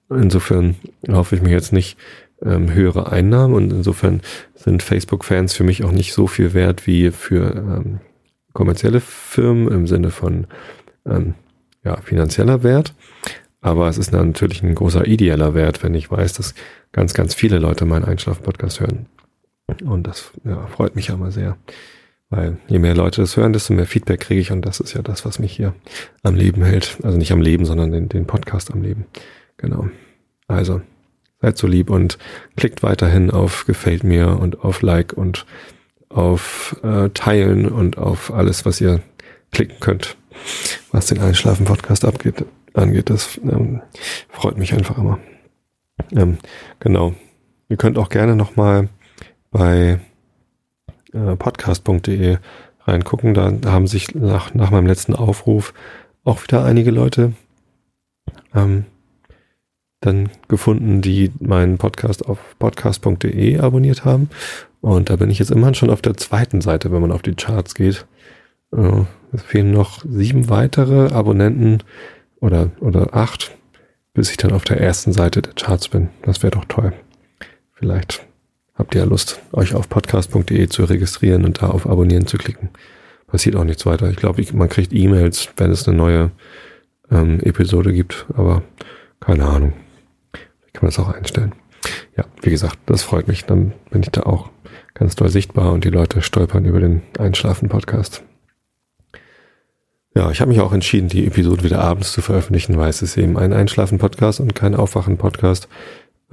insofern 0.09 0.75
hoffe 1.07 1.35
ich 1.35 1.41
mir 1.41 1.51
jetzt 1.51 1.71
nicht 1.71 1.97
ähm, 2.43 2.73
höhere 2.73 3.11
Einnahmen 3.11 3.53
und 3.53 3.71
insofern 3.71 4.21
sind 4.55 4.83
Facebook-Fans 4.83 5.53
für 5.53 5.63
mich 5.63 5.83
auch 5.83 5.91
nicht 5.91 6.13
so 6.13 6.27
viel 6.27 6.53
wert 6.53 6.87
wie 6.87 7.11
für 7.11 7.55
ähm, 7.55 7.99
kommerzielle 8.53 9.01
Firmen 9.01 9.67
im 9.71 9.87
Sinne 9.87 10.11
von 10.11 10.47
ähm, 11.05 11.35
ja, 11.83 11.97
finanzieller 11.97 12.63
Wert. 12.63 12.93
Aber 13.61 13.87
es 13.87 13.97
ist 13.97 14.11
natürlich 14.11 14.63
ein 14.63 14.75
großer 14.75 15.07
ideeller 15.07 15.53
Wert, 15.53 15.83
wenn 15.83 15.95
ich 15.95 16.11
weiß, 16.11 16.33
dass 16.33 16.53
ganz, 16.91 17.13
ganz 17.13 17.33
viele 17.33 17.59
Leute 17.59 17.85
meinen 17.85 18.05
Einschlafen-Podcast 18.05 18.79
hören. 18.79 19.07
Und 19.83 20.05
das 20.05 20.31
ja, 20.43 20.67
freut 20.67 20.95
mich 20.95 21.09
immer 21.09 21.31
sehr. 21.31 21.57
Weil 22.29 22.57
je 22.67 22.79
mehr 22.79 22.95
Leute 22.95 23.21
das 23.21 23.37
hören, 23.37 23.53
desto 23.53 23.73
mehr 23.73 23.85
Feedback 23.85 24.19
kriege 24.19 24.41
ich 24.41 24.51
und 24.51 24.65
das 24.65 24.79
ist 24.79 24.93
ja 24.93 25.01
das, 25.01 25.25
was 25.25 25.39
mich 25.39 25.51
hier 25.51 25.73
am 26.23 26.35
Leben 26.35 26.63
hält. 26.63 26.97
Also 27.03 27.17
nicht 27.17 27.31
am 27.31 27.41
Leben, 27.41 27.65
sondern 27.65 27.91
den, 27.91 28.09
den 28.09 28.25
Podcast 28.25 28.71
am 28.71 28.81
Leben. 28.81 29.05
Genau. 29.57 29.89
Also 30.47 30.81
seid 31.41 31.57
so 31.57 31.67
lieb 31.67 31.89
und 31.89 32.17
klickt 32.55 32.83
weiterhin 32.83 33.31
auf 33.31 33.65
Gefällt 33.65 34.03
mir 34.03 34.39
und 34.39 34.63
auf 34.63 34.81
Like 34.81 35.13
und 35.13 35.45
auf 36.09 36.77
äh, 36.83 37.09
Teilen 37.09 37.67
und 37.67 37.97
auf 37.97 38.33
alles, 38.33 38.65
was 38.65 38.79
ihr 38.79 39.01
klicken 39.51 39.79
könnt, 39.79 40.17
was 40.91 41.07
den 41.07 41.19
Einschlafen-Podcast 41.19 42.05
abgeht, 42.05 42.45
angeht. 42.73 43.09
Das 43.09 43.39
ähm, 43.43 43.81
freut 44.29 44.57
mich 44.57 44.73
einfach 44.73 44.97
immer. 44.97 45.19
Ähm, 46.11 46.37
genau. 46.79 47.13
ihr 47.69 47.77
könnt 47.77 47.97
auch 47.97 48.09
gerne 48.09 48.35
nochmal 48.35 48.89
bei 49.51 49.99
äh, 51.13 51.35
podcast.de 51.35 52.37
reingucken. 52.81 53.33
Da 53.33 53.51
haben 53.65 53.87
sich 53.87 54.13
nach, 54.13 54.53
nach 54.53 54.71
meinem 54.71 54.87
letzten 54.87 55.15
Aufruf 55.15 55.73
auch 56.23 56.43
wieder 56.43 56.63
einige 56.63 56.91
Leute 56.91 57.33
ähm, 58.53 58.85
dann 60.01 60.29
gefunden, 60.47 61.01
die 61.01 61.31
meinen 61.39 61.77
Podcast 61.77 62.25
auf 62.27 62.39
podcast.de 62.59 63.59
abonniert 63.59 64.05
haben. 64.05 64.29
Und 64.81 65.09
da 65.09 65.15
bin 65.15 65.29
ich 65.29 65.39
jetzt 65.39 65.51
immerhin 65.51 65.75
schon 65.75 65.89
auf 65.89 66.01
der 66.01 66.15
zweiten 66.15 66.61
Seite, 66.61 66.91
wenn 66.91 67.01
man 67.01 67.11
auf 67.11 67.21
die 67.21 67.33
Charts 67.33 67.73
geht. 67.73 68.05
Äh, 68.71 69.01
es 69.33 69.41
fehlen 69.41 69.71
noch 69.71 70.03
sieben 70.07 70.49
weitere 70.49 71.11
Abonnenten 71.11 71.79
oder, 72.39 72.71
oder 72.79 73.15
acht, 73.15 73.55
bis 74.13 74.29
ich 74.29 74.37
dann 74.37 74.51
auf 74.51 74.63
der 74.63 74.79
ersten 74.79 75.11
Seite 75.11 75.41
der 75.41 75.53
Charts 75.53 75.89
bin. 75.89 76.09
Das 76.21 76.43
wäre 76.43 76.51
doch 76.51 76.65
toll. 76.65 76.93
Vielleicht 77.73 78.25
habt 78.75 78.95
ihr 78.95 79.01
ja 79.01 79.07
Lust, 79.07 79.41
euch 79.51 79.73
auf 79.73 79.89
podcast.de 79.89 80.67
zu 80.67 80.83
registrieren 80.83 81.45
und 81.45 81.61
da 81.61 81.69
auf 81.69 81.87
Abonnieren 81.87 82.27
zu 82.27 82.37
klicken. 82.37 82.69
Passiert 83.27 83.55
auch 83.55 83.63
nichts 83.63 83.85
weiter. 83.85 84.09
Ich 84.09 84.17
glaube, 84.17 84.45
man 84.53 84.69
kriegt 84.69 84.93
E-Mails, 84.93 85.49
wenn 85.57 85.71
es 85.71 85.87
eine 85.87 85.97
neue 85.97 86.31
ähm, 87.11 87.39
Episode 87.41 87.91
gibt, 87.91 88.25
aber 88.33 88.63
keine 89.19 89.45
Ahnung. 89.45 89.73
Kann 90.75 90.81
man 90.81 90.91
das 90.91 90.99
auch 90.99 91.07
einstellen. 91.07 91.53
Ja, 92.17 92.25
wie 92.41 92.49
gesagt, 92.49 92.77
das 92.85 93.03
freut 93.03 93.29
mich. 93.29 93.45
Dann 93.45 93.71
bin 93.91 94.03
ich 94.03 94.09
da 94.09 94.23
auch 94.23 94.49
ganz 94.93 95.15
doll 95.15 95.29
sichtbar 95.29 95.71
und 95.71 95.85
die 95.85 95.89
Leute 95.89 96.21
stolpern 96.21 96.65
über 96.65 96.81
den 96.81 97.01
Einschlafen-Podcast. 97.17 98.23
Ja, 100.13 100.31
ich 100.31 100.41
habe 100.41 100.49
mich 100.49 100.59
auch 100.59 100.73
entschieden, 100.73 101.07
die 101.07 101.25
Episode 101.25 101.63
wieder 101.63 101.79
abends 101.79 102.11
zu 102.11 102.21
veröffentlichen, 102.21 102.77
weil 102.77 102.89
es 102.89 103.01
ist 103.01 103.15
eben 103.15 103.37
ein 103.37 103.53
Einschlafen-Podcast 103.53 104.41
und 104.41 104.53
kein 104.53 104.75
Aufwachen-Podcast. 104.75 105.69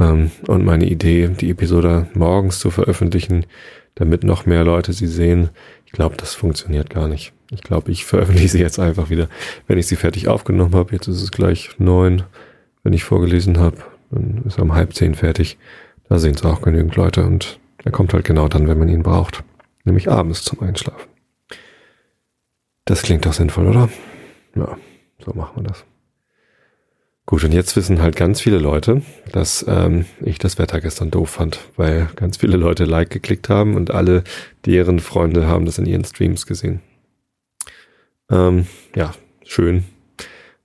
Ähm, 0.00 0.32
und 0.48 0.64
meine 0.64 0.86
Idee, 0.86 1.28
die 1.28 1.50
Episode 1.50 2.08
morgens 2.14 2.58
zu 2.58 2.70
veröffentlichen, 2.70 3.46
damit 3.94 4.24
noch 4.24 4.44
mehr 4.44 4.64
Leute 4.64 4.92
sie 4.92 5.06
sehen, 5.06 5.50
ich 5.86 5.92
glaube, 5.92 6.16
das 6.16 6.34
funktioniert 6.34 6.90
gar 6.90 7.06
nicht. 7.06 7.32
Ich 7.50 7.62
glaube, 7.62 7.92
ich 7.92 8.04
veröffentliche 8.06 8.48
sie 8.48 8.60
jetzt 8.60 8.80
einfach 8.80 9.08
wieder, 9.08 9.28
wenn 9.68 9.78
ich 9.78 9.86
sie 9.86 9.96
fertig 9.96 10.26
aufgenommen 10.26 10.74
habe. 10.74 10.94
Jetzt 10.94 11.06
ist 11.06 11.22
es 11.22 11.30
gleich 11.30 11.70
neun, 11.78 12.24
wenn 12.82 12.92
ich 12.92 13.04
vorgelesen 13.04 13.58
habe. 13.60 13.76
Dann 14.12 14.42
ist 14.46 14.58
er 14.58 14.62
um 14.62 14.74
halb 14.74 14.94
zehn 14.94 15.14
fertig. 15.14 15.58
Da 16.08 16.18
sehen 16.18 16.34
es 16.34 16.44
auch 16.44 16.62
genügend 16.62 16.94
Leute 16.94 17.24
und 17.24 17.58
er 17.84 17.90
kommt 17.90 18.12
halt 18.12 18.24
genau 18.24 18.46
dann, 18.48 18.68
wenn 18.68 18.78
man 18.78 18.88
ihn 18.88 19.02
braucht. 19.02 19.42
Nämlich 19.84 20.10
abends 20.10 20.44
zum 20.44 20.60
Einschlafen. 20.60 21.10
Das 22.84 23.02
klingt 23.02 23.26
doch 23.26 23.32
sinnvoll, 23.32 23.66
oder? 23.66 23.88
Ja, 24.54 24.76
so 25.24 25.32
machen 25.34 25.56
wir 25.56 25.68
das. 25.68 25.84
Gut, 27.24 27.44
und 27.44 27.52
jetzt 27.52 27.76
wissen 27.76 28.02
halt 28.02 28.16
ganz 28.16 28.40
viele 28.40 28.58
Leute, 28.58 29.02
dass 29.30 29.64
ähm, 29.68 30.06
ich 30.20 30.38
das 30.38 30.58
Wetter 30.58 30.80
gestern 30.80 31.10
doof 31.10 31.30
fand, 31.30 31.60
weil 31.76 32.08
ganz 32.16 32.36
viele 32.36 32.56
Leute 32.56 32.84
Like 32.84 33.10
geklickt 33.10 33.48
haben 33.48 33.76
und 33.76 33.92
alle 33.92 34.24
deren 34.66 34.98
Freunde 34.98 35.46
haben 35.46 35.64
das 35.64 35.78
in 35.78 35.86
ihren 35.86 36.04
Streams 36.04 36.46
gesehen. 36.46 36.80
Ähm, 38.28 38.66
ja, 38.96 39.14
schön. 39.44 39.84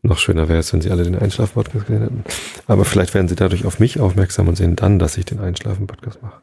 Noch 0.08 0.20
schöner 0.20 0.48
wäre 0.48 0.60
es, 0.60 0.72
wenn 0.72 0.80
sie 0.80 0.90
alle 0.90 1.04
den 1.04 1.20
Einschlafen-Podcast 1.20 1.86
gesehen 1.86 2.02
hätten. 2.02 2.24
Aber 2.66 2.86
vielleicht 2.86 3.14
werden 3.14 3.28
sie 3.28 3.36
dadurch 3.36 3.66
auf 3.66 3.80
mich 3.80 4.00
aufmerksam 4.00 4.48
und 4.48 4.56
sehen 4.56 4.78
dann, 4.78 5.00
dass 5.00 5.18
ich 5.18 5.26
den 5.26 5.42
Einschlafen-Podcast 5.42 6.24
mache. 6.24 6.42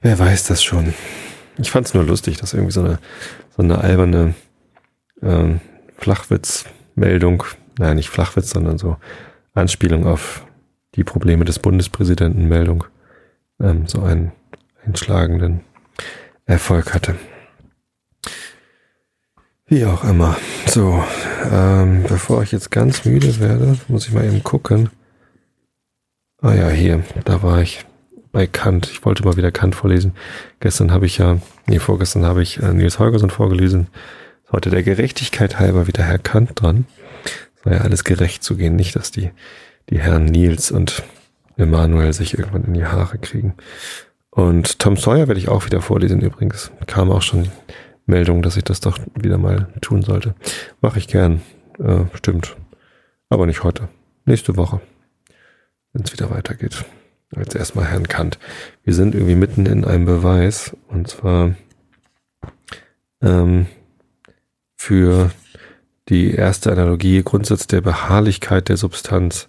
Wer 0.00 0.18
weiß 0.18 0.48
das 0.48 0.64
schon. 0.64 0.92
Ich 1.58 1.70
fand 1.70 1.86
es 1.86 1.94
nur 1.94 2.02
lustig, 2.02 2.38
dass 2.38 2.54
irgendwie 2.54 2.72
so 2.72 2.80
eine, 2.80 2.98
so 3.56 3.62
eine 3.62 3.78
alberne 3.78 4.34
ähm, 5.22 5.60
Flachwitz-Meldung, 5.96 7.44
naja, 7.78 7.94
nicht 7.94 8.08
Flachwitz, 8.08 8.50
sondern 8.50 8.78
so 8.78 8.96
Anspielung 9.54 10.04
auf 10.04 10.44
die 10.96 11.04
Probleme 11.04 11.44
des 11.44 11.60
Bundespräsidenten 11.60 12.48
Meldung 12.48 12.82
ähm, 13.60 13.86
so 13.86 14.02
einen 14.02 14.32
einschlagenden 14.84 15.60
Erfolg 16.46 16.94
hatte. 16.94 17.14
Wie 19.68 19.84
auch 19.84 20.04
immer. 20.04 20.36
So, 20.66 21.02
ähm, 21.50 22.04
bevor 22.08 22.42
ich 22.42 22.52
jetzt 22.52 22.70
ganz 22.70 23.04
müde 23.04 23.38
werde, 23.38 23.76
muss 23.88 24.08
ich 24.08 24.14
mal 24.14 24.24
eben 24.24 24.42
gucken. 24.42 24.90
Ah 26.40 26.54
ja, 26.54 26.68
hier, 26.68 27.02
da 27.24 27.42
war 27.42 27.60
ich 27.60 27.84
bei 28.32 28.46
Kant. 28.46 28.88
Ich 28.90 29.04
wollte 29.04 29.24
mal 29.24 29.36
wieder 29.36 29.52
Kant 29.52 29.74
vorlesen. 29.74 30.12
Gestern 30.60 30.92
habe 30.92 31.06
ich 31.06 31.18
ja, 31.18 31.38
nee, 31.66 31.78
vorgestern 31.78 32.24
habe 32.24 32.42
ich 32.42 32.62
äh, 32.62 32.72
Nils 32.72 32.98
Holgersson 32.98 33.30
vorgelesen. 33.30 33.88
Heute 34.50 34.70
der 34.70 34.82
Gerechtigkeit 34.82 35.58
halber 35.58 35.86
wieder 35.86 36.04
Herr 36.04 36.18
Kant 36.18 36.60
dran 36.60 36.86
war 37.68 37.76
ja 37.76 37.80
alles 37.82 38.04
gerecht 38.04 38.42
zu 38.42 38.56
gehen, 38.56 38.76
nicht, 38.76 38.96
dass 38.96 39.10
die, 39.10 39.30
die 39.90 40.00
Herren 40.00 40.24
Nils 40.24 40.70
und 40.70 41.02
Emanuel 41.56 42.12
sich 42.12 42.38
irgendwann 42.38 42.64
in 42.64 42.74
die 42.74 42.86
Haare 42.86 43.18
kriegen. 43.18 43.54
Und 44.30 44.78
Tom 44.78 44.96
Sawyer 44.96 45.28
werde 45.28 45.40
ich 45.40 45.48
auch 45.48 45.66
wieder 45.66 45.82
vorlesen 45.82 46.20
übrigens. 46.20 46.70
Kam 46.86 47.10
auch 47.10 47.22
schon 47.22 47.48
Meldung, 48.08 48.42
dass 48.42 48.56
ich 48.56 48.64
das 48.64 48.80
doch 48.80 48.98
wieder 49.14 49.38
mal 49.38 49.68
tun 49.80 50.02
sollte. 50.02 50.34
Mache 50.80 50.98
ich 50.98 51.08
gern. 51.08 51.42
Äh, 51.78 52.04
stimmt. 52.14 52.56
Aber 53.28 53.46
nicht 53.46 53.62
heute. 53.62 53.88
Nächste 54.24 54.56
Woche. 54.56 54.80
Wenn 55.92 56.04
es 56.04 56.12
wieder 56.12 56.30
weitergeht. 56.30 56.84
Jetzt 57.36 57.54
erstmal 57.54 57.84
Herrn 57.84 58.08
Kant. 58.08 58.38
Wir 58.82 58.94
sind 58.94 59.14
irgendwie 59.14 59.34
mitten 59.34 59.66
in 59.66 59.84
einem 59.84 60.06
Beweis. 60.06 60.74
Und 60.88 61.08
zwar 61.08 61.54
ähm, 63.22 63.66
für 64.76 65.30
die 66.08 66.32
erste 66.34 66.72
Analogie, 66.72 67.22
Grundsatz 67.22 67.66
der 67.66 67.82
Beharrlichkeit 67.82 68.70
der 68.70 68.78
Substanz. 68.78 69.48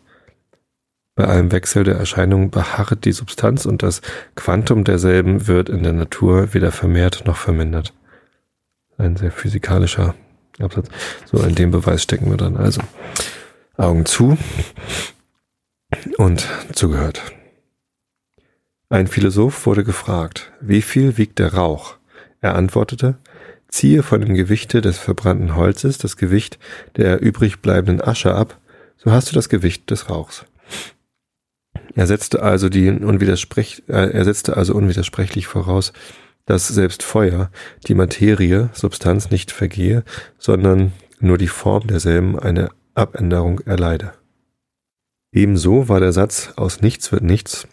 Bei 1.16 1.28
einem 1.28 1.52
Wechsel 1.52 1.84
der 1.84 1.96
Erscheinung 1.96 2.50
beharrt 2.50 3.06
die 3.06 3.12
Substanz 3.12 3.66
und 3.66 3.84
das 3.84 4.02
Quantum 4.36 4.84
derselben 4.84 5.48
wird 5.48 5.70
in 5.70 5.84
der 5.84 5.94
Natur 5.94 6.54
weder 6.54 6.72
vermehrt 6.72 7.24
noch 7.26 7.38
vermindert. 7.38 7.94
Ein 9.00 9.16
sehr 9.16 9.32
physikalischer 9.32 10.14
Absatz. 10.60 10.90
So, 11.26 11.42
in 11.42 11.56
dem 11.56 11.72
Beweis 11.72 12.04
stecken 12.04 12.30
wir 12.30 12.38
dann 12.38 12.58
also. 12.58 12.82
Augen 13.78 14.06
zu 14.06 14.38
und 16.18 16.48
zugehört. 16.74 17.22
Ein 18.90 19.08
Philosoph 19.08 19.66
wurde 19.66 19.86
gefragt, 19.86 20.52
wie 20.60 20.82
viel 20.82 21.18
wiegt 21.18 21.40
der 21.40 21.54
Rauch? 21.54 21.96
Er 22.42 22.56
antwortete, 22.56 23.18
Ziehe 23.70 24.04
von 24.04 24.20
dem 24.20 24.34
Gewichte 24.36 24.82
des 24.82 24.98
verbrannten 24.98 25.56
Holzes 25.56 25.98
das 25.98 26.18
Gewicht 26.18 26.60
der 26.98 27.22
übrig 27.22 27.62
bleibenden 27.62 28.02
Asche 28.02 28.34
ab, 28.34 28.60
so 28.98 29.12
hast 29.12 29.32
du 29.32 29.36
das 29.36 29.48
Gewicht 29.48 29.90
des 29.92 30.10
Rauchs. 30.10 30.46
Er 31.96 32.08
setzte 32.08 32.42
also 32.42 32.68
die 32.68 32.90
unwidersprech, 32.90 33.84
äh, 33.88 34.12
er 34.12 34.26
setzte 34.26 34.58
also 34.58 34.74
unwidersprechlich 34.74 35.48
voraus, 35.48 35.94
dass 36.50 36.68
selbst 36.68 37.04
Feuer, 37.04 37.52
die 37.88 37.94
Materie, 37.94 38.70
Substanz 38.74 39.30
nicht 39.30 39.52
vergehe, 39.52 40.04
sondern 40.40 40.94
nur 41.20 41.38
die 41.38 41.48
Form 41.48 41.86
derselben 41.86 42.40
eine 42.40 42.70
Abänderung 42.96 43.60
erleide. 43.60 44.14
Ebenso 45.32 45.90
war 45.90 46.00
der 46.00 46.12
Satz 46.12 46.54
aus 46.56 46.82
nichts 46.82 47.12
wird 47.12 47.22
nichts 47.22 47.68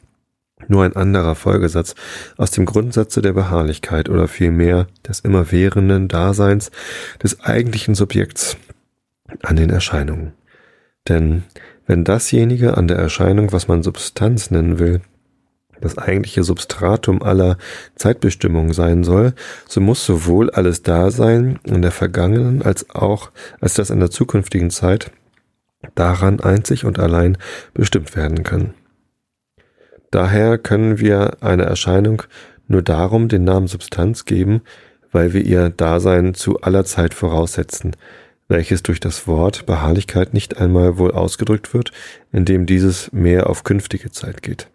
nur 0.69 0.85
ein 0.85 0.95
anderer 0.95 1.35
Folgesatz 1.35 1.95
aus 2.37 2.51
dem 2.51 2.67
Grundsatze 2.67 3.23
der 3.23 3.33
Beharrlichkeit 3.33 4.11
oder 4.11 4.29
vielmehr 4.29 4.89
des 5.07 5.21
immerwährenden 5.21 6.09
Daseins 6.09 6.71
des 7.23 7.41
eigentlichen 7.41 7.95
Subjekts 7.95 8.59
an 9.43 9.57
den 9.57 9.71
Erscheinungen. 9.71 10.33
Denn 11.09 11.45
wenn 11.87 12.05
dasjenige 12.05 12.77
an 12.77 12.89
der 12.89 12.99
Erscheinung, 12.99 13.53
was 13.53 13.69
man 13.69 13.83
Substanz 13.83 14.51
nennen 14.51 14.79
will, 14.79 15.01
das 15.81 15.99
eigentliche 15.99 16.43
Substratum 16.43 17.23
aller 17.23 17.59
Zeitbestimmung 17.95 18.73
sein 18.73 19.05
soll, 19.05 19.35
so 19.69 19.81
muss 19.81 20.05
sowohl 20.05 20.51
alles 20.51 20.83
Dasein 20.83 21.59
in 21.65 21.83
der 21.83 21.93
vergangenen 21.93 22.63
als 22.63 22.91
auch 22.91 23.31
als 23.61 23.75
das 23.75 23.91
in 23.91 24.01
der 24.01 24.11
zukünftigen 24.11 24.71
Zeit 24.71 25.11
daran 25.95 26.41
einzig 26.41 26.85
und 26.85 26.99
allein 26.99 27.39
bestimmt 27.75 28.17
werden 28.17 28.43
können. 28.43 28.75
Daher 30.11 30.59
können 30.59 30.99
wir 30.99 31.43
einer 31.43 31.65
Erscheinung 31.65 32.23
nur 32.69 32.83
darum 32.83 33.29
den 33.29 33.45
Namen 33.45 33.67
Substanz 33.69 34.25
geben, 34.25 34.63
weil 35.13 35.33
wir 35.33 35.43
ihr 35.43 35.71
Dasein 35.71 36.35
zu 36.35 36.61
aller 36.61 36.85
Zeit 36.85 37.15
voraussetzen, 37.15 37.97
welches 38.49 38.83
durch 38.83 39.01
das 39.01 39.27
Wort 39.27 39.67
Beharrlichkeit 39.67 40.35
nicht 40.35 40.59
einmal 40.59 40.99
wohl 40.99 41.13
ausgedrückt 41.13 41.75
wird, 41.75 41.93
indem 42.33 42.67
dieses 42.67 43.13
mehr 43.13 43.49
auf 43.49 43.65
künftige 43.65 44.11
Zeit 44.11 44.43
geht. 44.43 44.69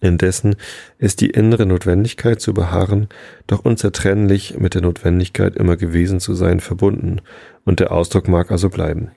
Indessen 0.00 0.56
ist 0.98 1.20
die 1.20 1.30
innere 1.30 1.66
Notwendigkeit 1.66 2.40
zu 2.40 2.54
beharren 2.54 3.08
doch 3.46 3.64
unzertrennlich 3.64 4.58
mit 4.58 4.74
der 4.74 4.82
Notwendigkeit 4.82 5.56
immer 5.56 5.76
gewesen 5.76 6.20
zu 6.20 6.34
sein 6.34 6.60
verbunden, 6.60 7.20
und 7.64 7.80
der 7.80 7.92
Ausdruck 7.92 8.28
mag 8.28 8.50
also 8.50 8.68
bleiben. 8.70 9.12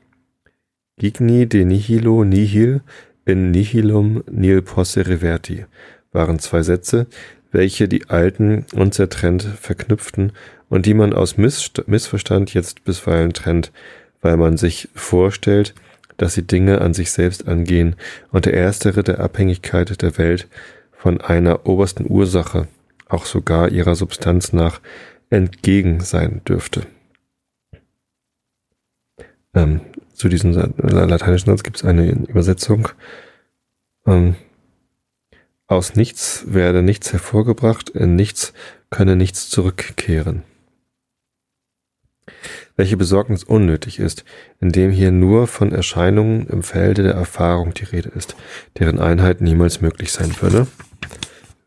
Gigni 0.98 1.48
de 1.48 1.66
nihilo 1.66 2.24
nihil 2.24 2.82
in 3.26 3.52
nihilum 3.52 4.24
nil 4.30 4.62
posse 4.62 5.08
reverti 5.08 5.66
waren 6.12 6.40
zwei 6.40 6.62
Sätze, 6.62 7.08
welche 7.52 7.88
die 7.88 8.10
alten 8.10 8.66
unzertrennt 8.74 9.44
verknüpften 9.44 10.32
und 10.70 10.86
die 10.86 10.94
man 10.94 11.14
aus 11.14 11.38
Missverstand 11.38 12.54
jetzt 12.54 12.84
bisweilen 12.84 13.34
trennt, 13.34 13.72
weil 14.22 14.38
man 14.38 14.58
sich 14.58 14.90
vorstellt, 14.94 15.74
dass 16.18 16.34
sie 16.34 16.44
Dinge 16.44 16.82
an 16.82 16.94
sich 16.94 17.12
selbst 17.12 17.48
angehen 17.48 17.96
und 18.32 18.46
der 18.46 18.54
erstere 18.54 19.04
der 19.04 19.20
Abhängigkeit 19.20 20.02
der 20.02 20.18
Welt 20.18 20.48
von 20.92 21.22
einer 21.22 21.68
obersten 21.68 22.10
Ursache, 22.10 22.68
auch 23.08 23.26
sogar 23.26 23.70
ihrer 23.70 23.96
Substanz 23.96 24.54
nach, 24.54 24.82
entgegen 25.30 26.00
sein 26.00 26.42
dürfte. 26.48 26.86
Ähm, 29.54 29.82
zu 30.14 30.30
diesem 30.30 30.54
lateinischen 30.54 31.48
Satz 31.48 31.64
gibt 31.64 31.78
es 31.78 31.86
eine 31.86 32.10
Übersetzung. 32.12 32.90
Ähm, 34.06 34.36
aus 35.68 35.96
nichts 35.96 36.46
werde 36.48 36.84
nichts 36.84 37.12
hervorgebracht, 37.12 37.90
in 37.90 38.16
nichts 38.16 38.54
könne 38.90 39.16
nichts 39.16 39.50
zurückkehren. 39.50 40.44
Welche 42.78 42.98
Besorgnis 42.98 43.44
unnötig 43.44 44.00
ist, 44.00 44.26
indem 44.60 44.92
hier 44.92 45.12
nur 45.12 45.48
von 45.48 45.72
Erscheinungen 45.72 46.48
im 46.48 46.62
Felde 46.62 47.04
der 47.04 47.14
Erfahrung 47.14 47.74
die 47.74 47.86
Rede 47.86 48.10
ist, 48.10 48.36
deren 48.80 49.00
Einheit 49.00 49.40
niemals 49.40 49.80
möglich 49.80 50.12
sein 50.12 50.34
würde, 50.42 50.68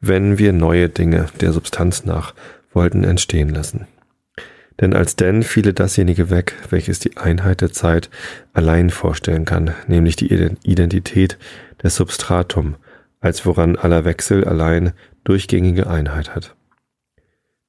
wenn 0.00 0.38
wir 0.38 0.52
neue 0.52 0.88
Dinge 0.88 1.26
der 1.40 1.52
Substanz 1.52 2.04
nach 2.04 2.34
wollten 2.72 3.04
entstehen 3.04 3.48
lassen. 3.48 3.86
Denn 4.80 4.94
als 4.94 5.16
denn 5.16 5.42
fiele 5.42 5.74
dasjenige 5.74 6.30
weg, 6.30 6.54
welches 6.70 7.00
die 7.00 7.16
Einheit 7.16 7.62
der 7.62 7.72
Zeit 7.72 8.10
allein 8.52 8.90
vorstellen 8.90 9.44
kann, 9.44 9.74
nämlich 9.88 10.14
die 10.14 10.32
Identität 10.62 11.38
des 11.82 11.96
Substratum, 11.96 12.76
als 13.20 13.44
woran 13.44 13.76
aller 13.76 14.04
Wechsel 14.04 14.44
allein 14.44 14.92
durchgängige 15.24 15.88
Einheit 15.88 16.34
hat. 16.34 16.54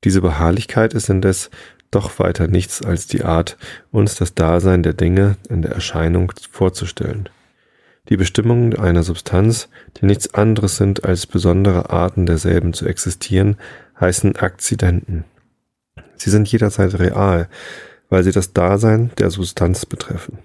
Diese 0.04 0.22
Beharrlichkeit 0.22 0.94
ist 0.94 1.10
indes 1.10 1.50
doch 1.92 2.20
weiter 2.20 2.48
nichts 2.48 2.82
als 2.82 3.08
die 3.08 3.24
Art, 3.24 3.58
uns 3.92 4.16
das 4.16 4.34
Dasein 4.36 4.84
der 4.84 4.94
Dinge 4.94 5.38
in 5.50 5.62
der 5.62 5.72
Erscheinung 5.72 6.32
vorzustellen. 6.52 7.30
Die 8.10 8.18
Bestimmungen 8.18 8.78
einer 8.78 9.04
Substanz, 9.04 9.70
die 9.98 10.06
nichts 10.06 10.34
anderes 10.34 10.78
sind 10.78 11.04
als 11.06 11.28
besondere 11.28 11.92
Arten 11.92 12.26
derselben 12.26 12.74
zu 12.74 12.88
existieren, 12.88 13.58
heißen 14.00 14.36
Akzidenten. 14.36 15.26
Sie 16.16 16.30
sind 16.30 16.52
jederzeit 16.52 16.98
real, 16.98 17.50
weil 18.10 18.24
sie 18.24 18.32
das 18.32 18.54
Dasein 18.54 19.12
der 19.18 19.30
Substanz 19.30 19.86
betreffen. 19.86 20.40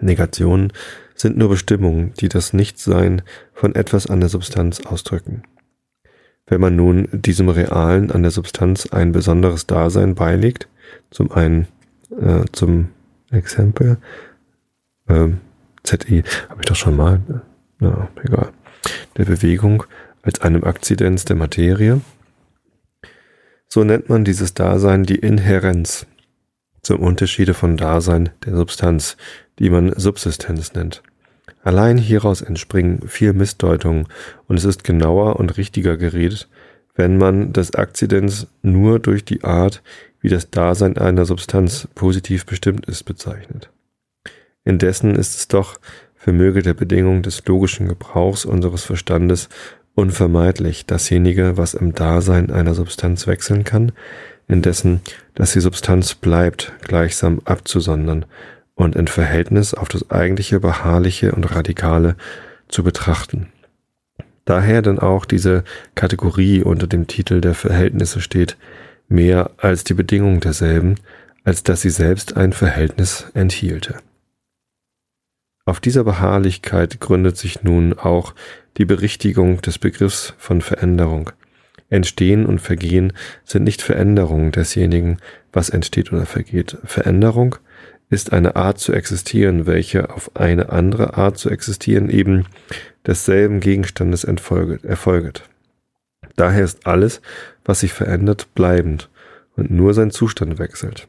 Negationen 0.00 0.72
sind 1.14 1.36
nur 1.36 1.48
Bestimmungen, 1.50 2.12
die 2.20 2.28
das 2.28 2.52
Nichtsein 2.52 3.22
von 3.52 3.74
etwas 3.74 4.06
an 4.06 4.20
der 4.20 4.28
Substanz 4.28 4.80
ausdrücken. 4.80 5.42
Wenn 6.48 6.60
man 6.60 6.76
nun 6.76 7.08
diesem 7.12 7.48
Realen 7.48 8.10
an 8.10 8.22
der 8.22 8.30
Substanz 8.30 8.86
ein 8.86 9.12
besonderes 9.12 9.66
Dasein 9.66 10.14
beilegt, 10.14 10.68
zum 11.10 11.30
einen 11.30 11.66
äh, 12.10 12.44
zum 12.52 12.88
Exempel, 13.30 13.98
äh, 15.08 15.28
ZI, 15.84 16.22
habe 16.48 16.60
ich 16.60 16.66
doch 16.66 16.76
schon 16.76 16.96
mal, 16.96 17.20
na, 17.78 18.08
egal, 18.24 18.52
der 19.16 19.24
Bewegung 19.26 19.84
als 20.22 20.40
einem 20.40 20.64
Akzidenz 20.64 21.24
der 21.24 21.36
Materie, 21.36 22.00
so 23.68 23.84
nennt 23.84 24.08
man 24.08 24.24
dieses 24.24 24.54
Dasein 24.54 25.04
die 25.04 25.16
Inhärenz, 25.16 26.06
zum 26.82 27.00
Unterschiede 27.00 27.54
von 27.54 27.76
Dasein 27.76 28.30
der 28.44 28.56
Substanz, 28.56 29.16
die 29.58 29.68
man 29.68 29.92
Subsistenz 29.98 30.72
nennt. 30.72 31.02
Allein 31.62 31.98
hieraus 31.98 32.42
entspringen 32.42 33.06
viel 33.06 33.32
Missdeutungen 33.32 34.06
und 34.46 34.56
es 34.56 34.64
ist 34.64 34.84
genauer 34.84 35.36
und 35.36 35.56
richtiger 35.56 35.96
geredet, 35.96 36.48
wenn 36.94 37.16
man 37.16 37.52
das 37.52 37.74
Akzidenz 37.74 38.48
nur 38.62 38.98
durch 38.98 39.24
die 39.24 39.44
Art, 39.44 39.82
wie 40.20 40.28
das 40.28 40.50
Dasein 40.50 40.98
einer 40.98 41.24
Substanz 41.24 41.88
positiv 41.94 42.44
bestimmt 42.44 42.86
ist, 42.86 43.04
bezeichnet. 43.04 43.70
Indessen 44.64 45.14
ist 45.14 45.36
es 45.36 45.48
doch, 45.48 45.78
vermöge 46.16 46.62
der 46.62 46.74
Bedingung 46.74 47.22
des 47.22 47.46
logischen 47.46 47.88
Gebrauchs 47.88 48.44
unseres 48.44 48.84
Verstandes, 48.84 49.48
unvermeidlich 49.94 50.86
dasjenige, 50.86 51.56
was 51.56 51.74
im 51.74 51.94
Dasein 51.94 52.50
einer 52.50 52.74
Substanz 52.74 53.26
wechseln 53.26 53.64
kann, 53.64 53.92
indessen, 54.48 55.00
dass 55.34 55.52
die 55.52 55.60
Substanz 55.60 56.14
bleibt, 56.14 56.72
gleichsam 56.82 57.40
abzusondern 57.44 58.24
und 58.78 58.94
in 58.94 59.08
Verhältnis 59.08 59.74
auf 59.74 59.88
das 59.88 60.08
eigentliche 60.10 60.60
Beharrliche 60.60 61.32
und 61.32 61.44
Radikale 61.52 62.14
zu 62.68 62.84
betrachten. 62.84 63.48
Daher 64.44 64.82
dann 64.82 65.00
auch 65.00 65.24
diese 65.24 65.64
Kategorie 65.96 66.62
unter 66.62 66.86
dem 66.86 67.08
Titel 67.08 67.40
der 67.40 67.54
Verhältnisse 67.54 68.20
steht, 68.20 68.56
mehr 69.08 69.50
als 69.58 69.82
die 69.82 69.94
Bedingung 69.94 70.38
derselben, 70.38 70.94
als 71.42 71.64
dass 71.64 71.82
sie 71.82 71.90
selbst 71.90 72.36
ein 72.36 72.52
Verhältnis 72.52 73.26
enthielte. 73.34 73.96
Auf 75.64 75.80
dieser 75.80 76.04
Beharrlichkeit 76.04 77.00
gründet 77.00 77.36
sich 77.36 77.64
nun 77.64 77.94
auch 77.98 78.32
die 78.76 78.84
Berichtigung 78.84 79.60
des 79.60 79.78
Begriffs 79.78 80.34
von 80.38 80.62
Veränderung. 80.62 81.30
Entstehen 81.90 82.46
und 82.46 82.60
Vergehen 82.60 83.12
sind 83.44 83.64
nicht 83.64 83.82
Veränderungen 83.82 84.52
desjenigen, 84.52 85.18
was 85.52 85.68
entsteht 85.68 86.12
oder 86.12 86.26
vergeht. 86.26 86.78
Veränderung 86.84 87.56
ist 88.10 88.32
eine 88.32 88.56
Art 88.56 88.78
zu 88.78 88.92
existieren, 88.92 89.66
welche 89.66 90.10
auf 90.10 90.34
eine 90.34 90.70
andere 90.70 91.14
Art 91.16 91.38
zu 91.38 91.50
existieren 91.50 92.08
eben 92.08 92.46
desselben 93.06 93.60
Gegenstandes 93.60 94.24
erfolget. 94.24 95.42
Daher 96.36 96.64
ist 96.64 96.86
alles, 96.86 97.20
was 97.64 97.80
sich 97.80 97.92
verändert, 97.92 98.54
bleibend 98.54 99.10
und 99.56 99.70
nur 99.70 99.92
sein 99.92 100.10
Zustand 100.10 100.58
wechselt. 100.58 101.08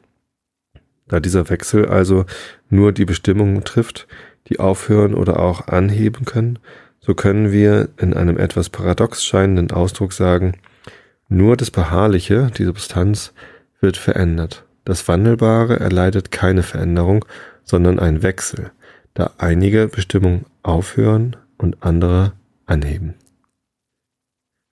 Da 1.08 1.20
dieser 1.20 1.48
Wechsel 1.48 1.86
also 1.86 2.26
nur 2.68 2.92
die 2.92 3.04
Bestimmungen 3.04 3.64
trifft, 3.64 4.06
die 4.48 4.60
aufhören 4.60 5.14
oder 5.14 5.40
auch 5.40 5.68
anheben 5.68 6.24
können, 6.24 6.58
so 7.00 7.14
können 7.14 7.50
wir 7.50 7.88
in 7.96 8.14
einem 8.14 8.36
etwas 8.36 8.68
paradox 8.68 9.24
scheinenden 9.24 9.70
Ausdruck 9.70 10.12
sagen, 10.12 10.58
nur 11.28 11.56
das 11.56 11.70
Beharrliche, 11.70 12.50
die 12.56 12.64
Substanz, 12.64 13.32
wird 13.80 13.96
verändert. 13.96 14.64
Das 14.90 15.06
Wandelbare 15.06 15.78
erleidet 15.78 16.32
keine 16.32 16.64
Veränderung, 16.64 17.24
sondern 17.62 18.00
einen 18.00 18.24
Wechsel, 18.24 18.72
da 19.14 19.30
einige 19.38 19.86
Bestimmungen 19.86 20.46
aufhören 20.64 21.36
und 21.58 21.84
andere 21.84 22.32
anheben. 22.66 23.14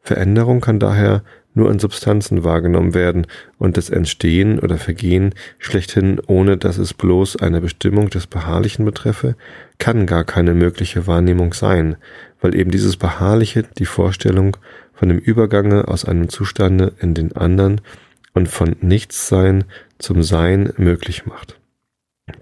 Veränderung 0.01 0.61
kann 0.61 0.81
daher 0.81 1.23
nur 1.55 1.71
in 1.71 1.79
Substanzen 1.79 2.43
wahrgenommen 2.43 2.95
werden 2.95 3.29
und 3.59 3.77
das 3.77 3.91
Entstehen 3.91 4.59
oder 4.59 4.77
Vergehen 4.77 5.37
schlechthin, 5.59 6.21
ohne 6.27 6.57
dass 6.57 6.79
es 6.79 6.95
bloß 6.95 7.37
eine 7.37 7.61
Bestimmung 7.61 8.11
des 8.11 8.27
Beharrlichen 8.27 8.85
betreffe, 8.85 9.37
kann 9.79 10.05
gar 10.05 10.25
keine 10.25 10.53
mögliche 10.53 11.07
Wahrnehmung 11.07 11.55
sein, 11.55 11.95
weil 12.41 12.57
eben 12.57 12.73
dieses 12.73 12.97
Beharrliche 12.97 13.63
die 13.79 13.87
Vorstellung 13.87 14.57
von 14.95 15.11
dem 15.11 15.19
Übergange 15.19 15.87
aus 15.87 16.05
einem 16.05 16.29
Zustande 16.29 16.95
in 16.99 17.15
den 17.15 17.37
anderen 17.37 17.81
und 18.35 18.49
von 18.49 18.77
Nichtssein 18.81 19.65
zum 19.99 20.23
Sein 20.23 20.73
möglich 20.77 21.27
macht, 21.27 21.59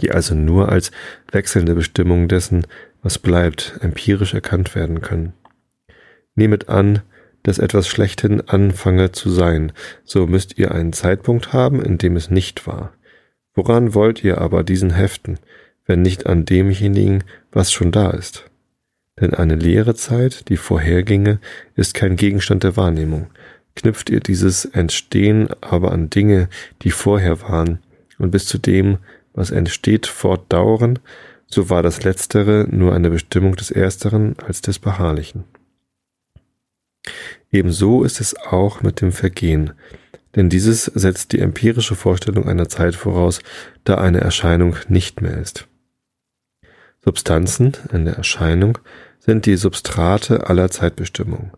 die 0.01 0.11
also 0.11 0.35
nur 0.35 0.71
als 0.71 0.91
wechselnde 1.31 1.75
Bestimmung 1.75 2.29
dessen, 2.29 2.67
was 3.03 3.19
bleibt, 3.19 3.79
empirisch 3.81 4.35
erkannt 4.35 4.75
werden 4.75 5.01
können. 5.01 5.33
Nehmet 6.35 6.69
an, 6.69 7.03
dass 7.43 7.59
etwas 7.59 7.87
schlechthin 7.87 8.41
anfange 8.41 9.13
zu 9.13 9.31
sein, 9.31 9.73
so 10.05 10.27
müsst 10.27 10.59
ihr 10.59 10.73
einen 10.73 10.93
Zeitpunkt 10.93 11.53
haben, 11.53 11.81
in 11.81 11.97
dem 11.97 12.17
es 12.17 12.31
nicht 12.31 12.67
war. 12.67 12.93
Woran 13.55 13.95
wollt 13.95 14.25
ihr 14.25 14.39
aber 14.39 14.65
diesen 14.65 14.91
heften, 14.91 15.39
wenn 15.87 16.03
nicht 16.03 16.27
an 16.27 16.45
demjenigen, 16.45 17.23
was 17.53 17.73
schon 17.73 17.93
da 17.93 18.11
ist? 18.11 18.51
Denn 19.21 19.33
eine 19.33 19.55
leere 19.55 19.95
Zeit, 19.95 20.49
die 20.49 20.59
vorherginge, 20.59 21.39
ist 21.75 21.95
kein 21.95 22.17
Gegenstand 22.17 22.65
der 22.65 22.77
Wahrnehmung. 22.77 23.29
Knüpft 23.77 24.11
ihr 24.11 24.21
dieses 24.21 24.65
Entstehen 24.65 25.49
aber 25.61 25.93
an 25.93 26.11
Dinge, 26.11 26.49
die 26.83 26.91
vorher 26.91 27.43
waren, 27.43 27.79
und 28.19 28.31
bis 28.31 28.47
zu 28.47 28.59
dem, 28.59 28.99
was 29.35 29.51
entsteht, 29.51 30.07
fortdauern, 30.07 30.99
so 31.47 31.71
war 31.71 31.83
das 31.83 32.03
Letztere 32.03 32.67
nur 32.69 32.95
eine 32.95 33.11
Bestimmung 33.11 33.55
des 33.55 33.71
Ersteren 33.71 34.35
als 34.45 34.63
des 34.63 34.79
Beharrlichen. 34.79 35.45
Ebenso 37.53 38.03
ist 38.03 38.21
es 38.21 38.37
auch 38.37 38.83
mit 38.83 39.01
dem 39.01 39.13
Vergehen, 39.13 39.73
denn 40.35 40.49
dieses 40.49 40.87
setzt 40.87 41.33
die 41.33 41.39
empirische 41.39 41.95
Vorstellung 41.95 42.49
einer 42.49 42.69
Zeit 42.69 42.95
voraus, 42.95 43.41
da 43.85 43.97
eine 43.97 44.21
Erscheinung 44.21 44.77
nicht 44.89 45.23
mehr 45.23 45.39
ist. 45.39 45.69
Substanzen 47.05 47.73
in 47.93 48.05
der 48.05 48.17
Erscheinung 48.17 48.79
sind 49.21 49.47
die 49.47 49.57
Substrate 49.57 50.49
aller 50.49 50.71
Zeitbestimmung. 50.71 51.53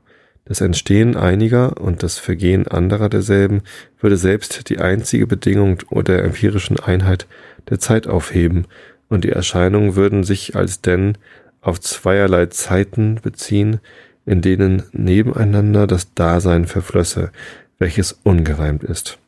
Das 0.49 0.63
Entstehen 0.63 1.15
einiger 1.15 1.79
und 1.79 2.03
das 2.03 2.19
Vergehen 2.19 2.67
anderer 2.67 3.11
derselben 3.11 3.61
würde 4.01 4.17
selbst 4.17 4.71
die 4.71 4.79
einzige 4.79 5.27
Bedingung 5.27 5.83
der 5.91 6.25
empirischen 6.25 6.81
Einheit 6.81 7.27
der 7.69 7.79
Zeit 7.79 8.07
aufheben, 8.07 8.67
und 9.11 9.25
die 9.25 9.31
Erscheinungen 9.31 9.95
würden 9.95 10.23
sich 10.25 10.55
als 10.57 10.81
denn 10.81 11.17
auf 11.61 11.81
zweierlei 11.81 12.47
Zeiten 12.47 13.17
beziehen, 13.23 13.81
in 14.27 14.43
denen 14.43 14.83
nebeneinander 14.93 15.87
das 15.87 16.15
Dasein 16.15 16.67
verflösse, 16.67 17.31
welches 17.79 18.13
ungereimt 18.23 18.85
ist. 18.85 19.19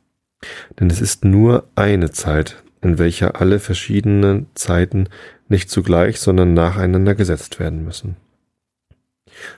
Denn 0.79 0.91
es 0.91 1.01
ist 1.01 1.25
nur 1.25 1.65
eine 1.77 2.11
Zeit, 2.11 2.63
in 2.83 2.99
welcher 2.99 3.41
alle 3.41 3.59
verschiedenen 3.59 4.47
Zeiten 4.55 5.09
nicht 5.49 5.71
zugleich, 5.71 6.21
sondern 6.21 6.55
nacheinander 6.55 7.15
gesetzt 7.15 7.59
werden 7.59 7.85
müssen. 7.85 8.17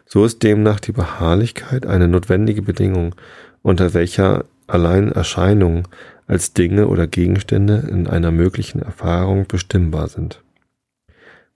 So 0.07 0.25
ist 0.25 0.43
demnach 0.43 0.81
die 0.81 0.93
Beharrlichkeit 0.93 1.87
eine 1.87 2.09
notwendige 2.09 2.63
Bedingung, 2.63 3.15
unter 3.63 3.95
welcher 3.95 4.45
allein 4.67 5.13
Erscheinungen 5.13 5.89
als 6.27 6.53
Dinge 6.53 6.89
oder 6.89 7.07
Gegenstände 7.07 7.87
in 7.91 8.07
einer 8.07 8.31
möglichen 8.31 8.81
Erfahrung 8.81 9.47
bestimmbar 9.47 10.09
sind. 10.09 10.43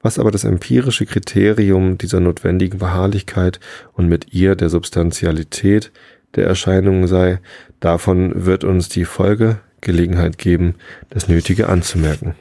Was 0.00 0.18
aber 0.18 0.30
das 0.30 0.44
empirische 0.44 1.06
Kriterium 1.06 1.98
dieser 1.98 2.20
notwendigen 2.20 2.78
Beharrlichkeit 2.78 3.58
und 3.92 4.08
mit 4.08 4.32
ihr 4.32 4.54
der 4.54 4.68
Substantialität 4.68 5.90
der 6.34 6.46
Erscheinungen 6.46 7.06
sei, 7.06 7.40
davon 7.80 8.44
wird 8.44 8.64
uns 8.64 8.88
die 8.88 9.04
Folge 9.04 9.60
Gelegenheit 9.80 10.38
geben, 10.38 10.74
das 11.10 11.28
Nötige 11.28 11.68
anzumerken. 11.68 12.34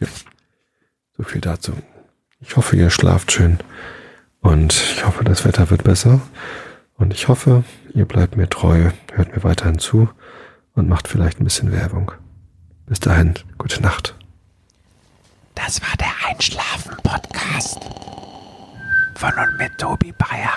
Ja, 0.00 0.08
so 1.16 1.22
viel 1.22 1.40
dazu. 1.40 1.72
Ich 2.40 2.56
hoffe, 2.56 2.76
ihr 2.76 2.90
schlaft 2.90 3.32
schön 3.32 3.58
und 4.40 4.72
ich 4.72 5.04
hoffe, 5.06 5.24
das 5.24 5.44
Wetter 5.44 5.70
wird 5.70 5.84
besser 5.84 6.20
und 6.96 7.12
ich 7.14 7.28
hoffe, 7.28 7.64
ihr 7.94 8.04
bleibt 8.04 8.36
mir 8.36 8.48
treu, 8.48 8.90
hört 9.12 9.34
mir 9.34 9.44
weiterhin 9.44 9.78
zu 9.78 10.08
und 10.74 10.88
macht 10.88 11.08
vielleicht 11.08 11.40
ein 11.40 11.44
bisschen 11.44 11.72
Werbung. 11.72 12.12
Bis 12.86 13.00
dahin, 13.00 13.34
gute 13.56 13.82
Nacht. 13.82 14.14
Das 15.54 15.80
war 15.80 15.96
der 15.98 16.12
Einschlafen-Podcast 16.28 17.78
von 19.14 19.32
und 19.32 19.56
mit 19.58 19.78
Tobi 19.78 20.12
Bayer. 20.12 20.52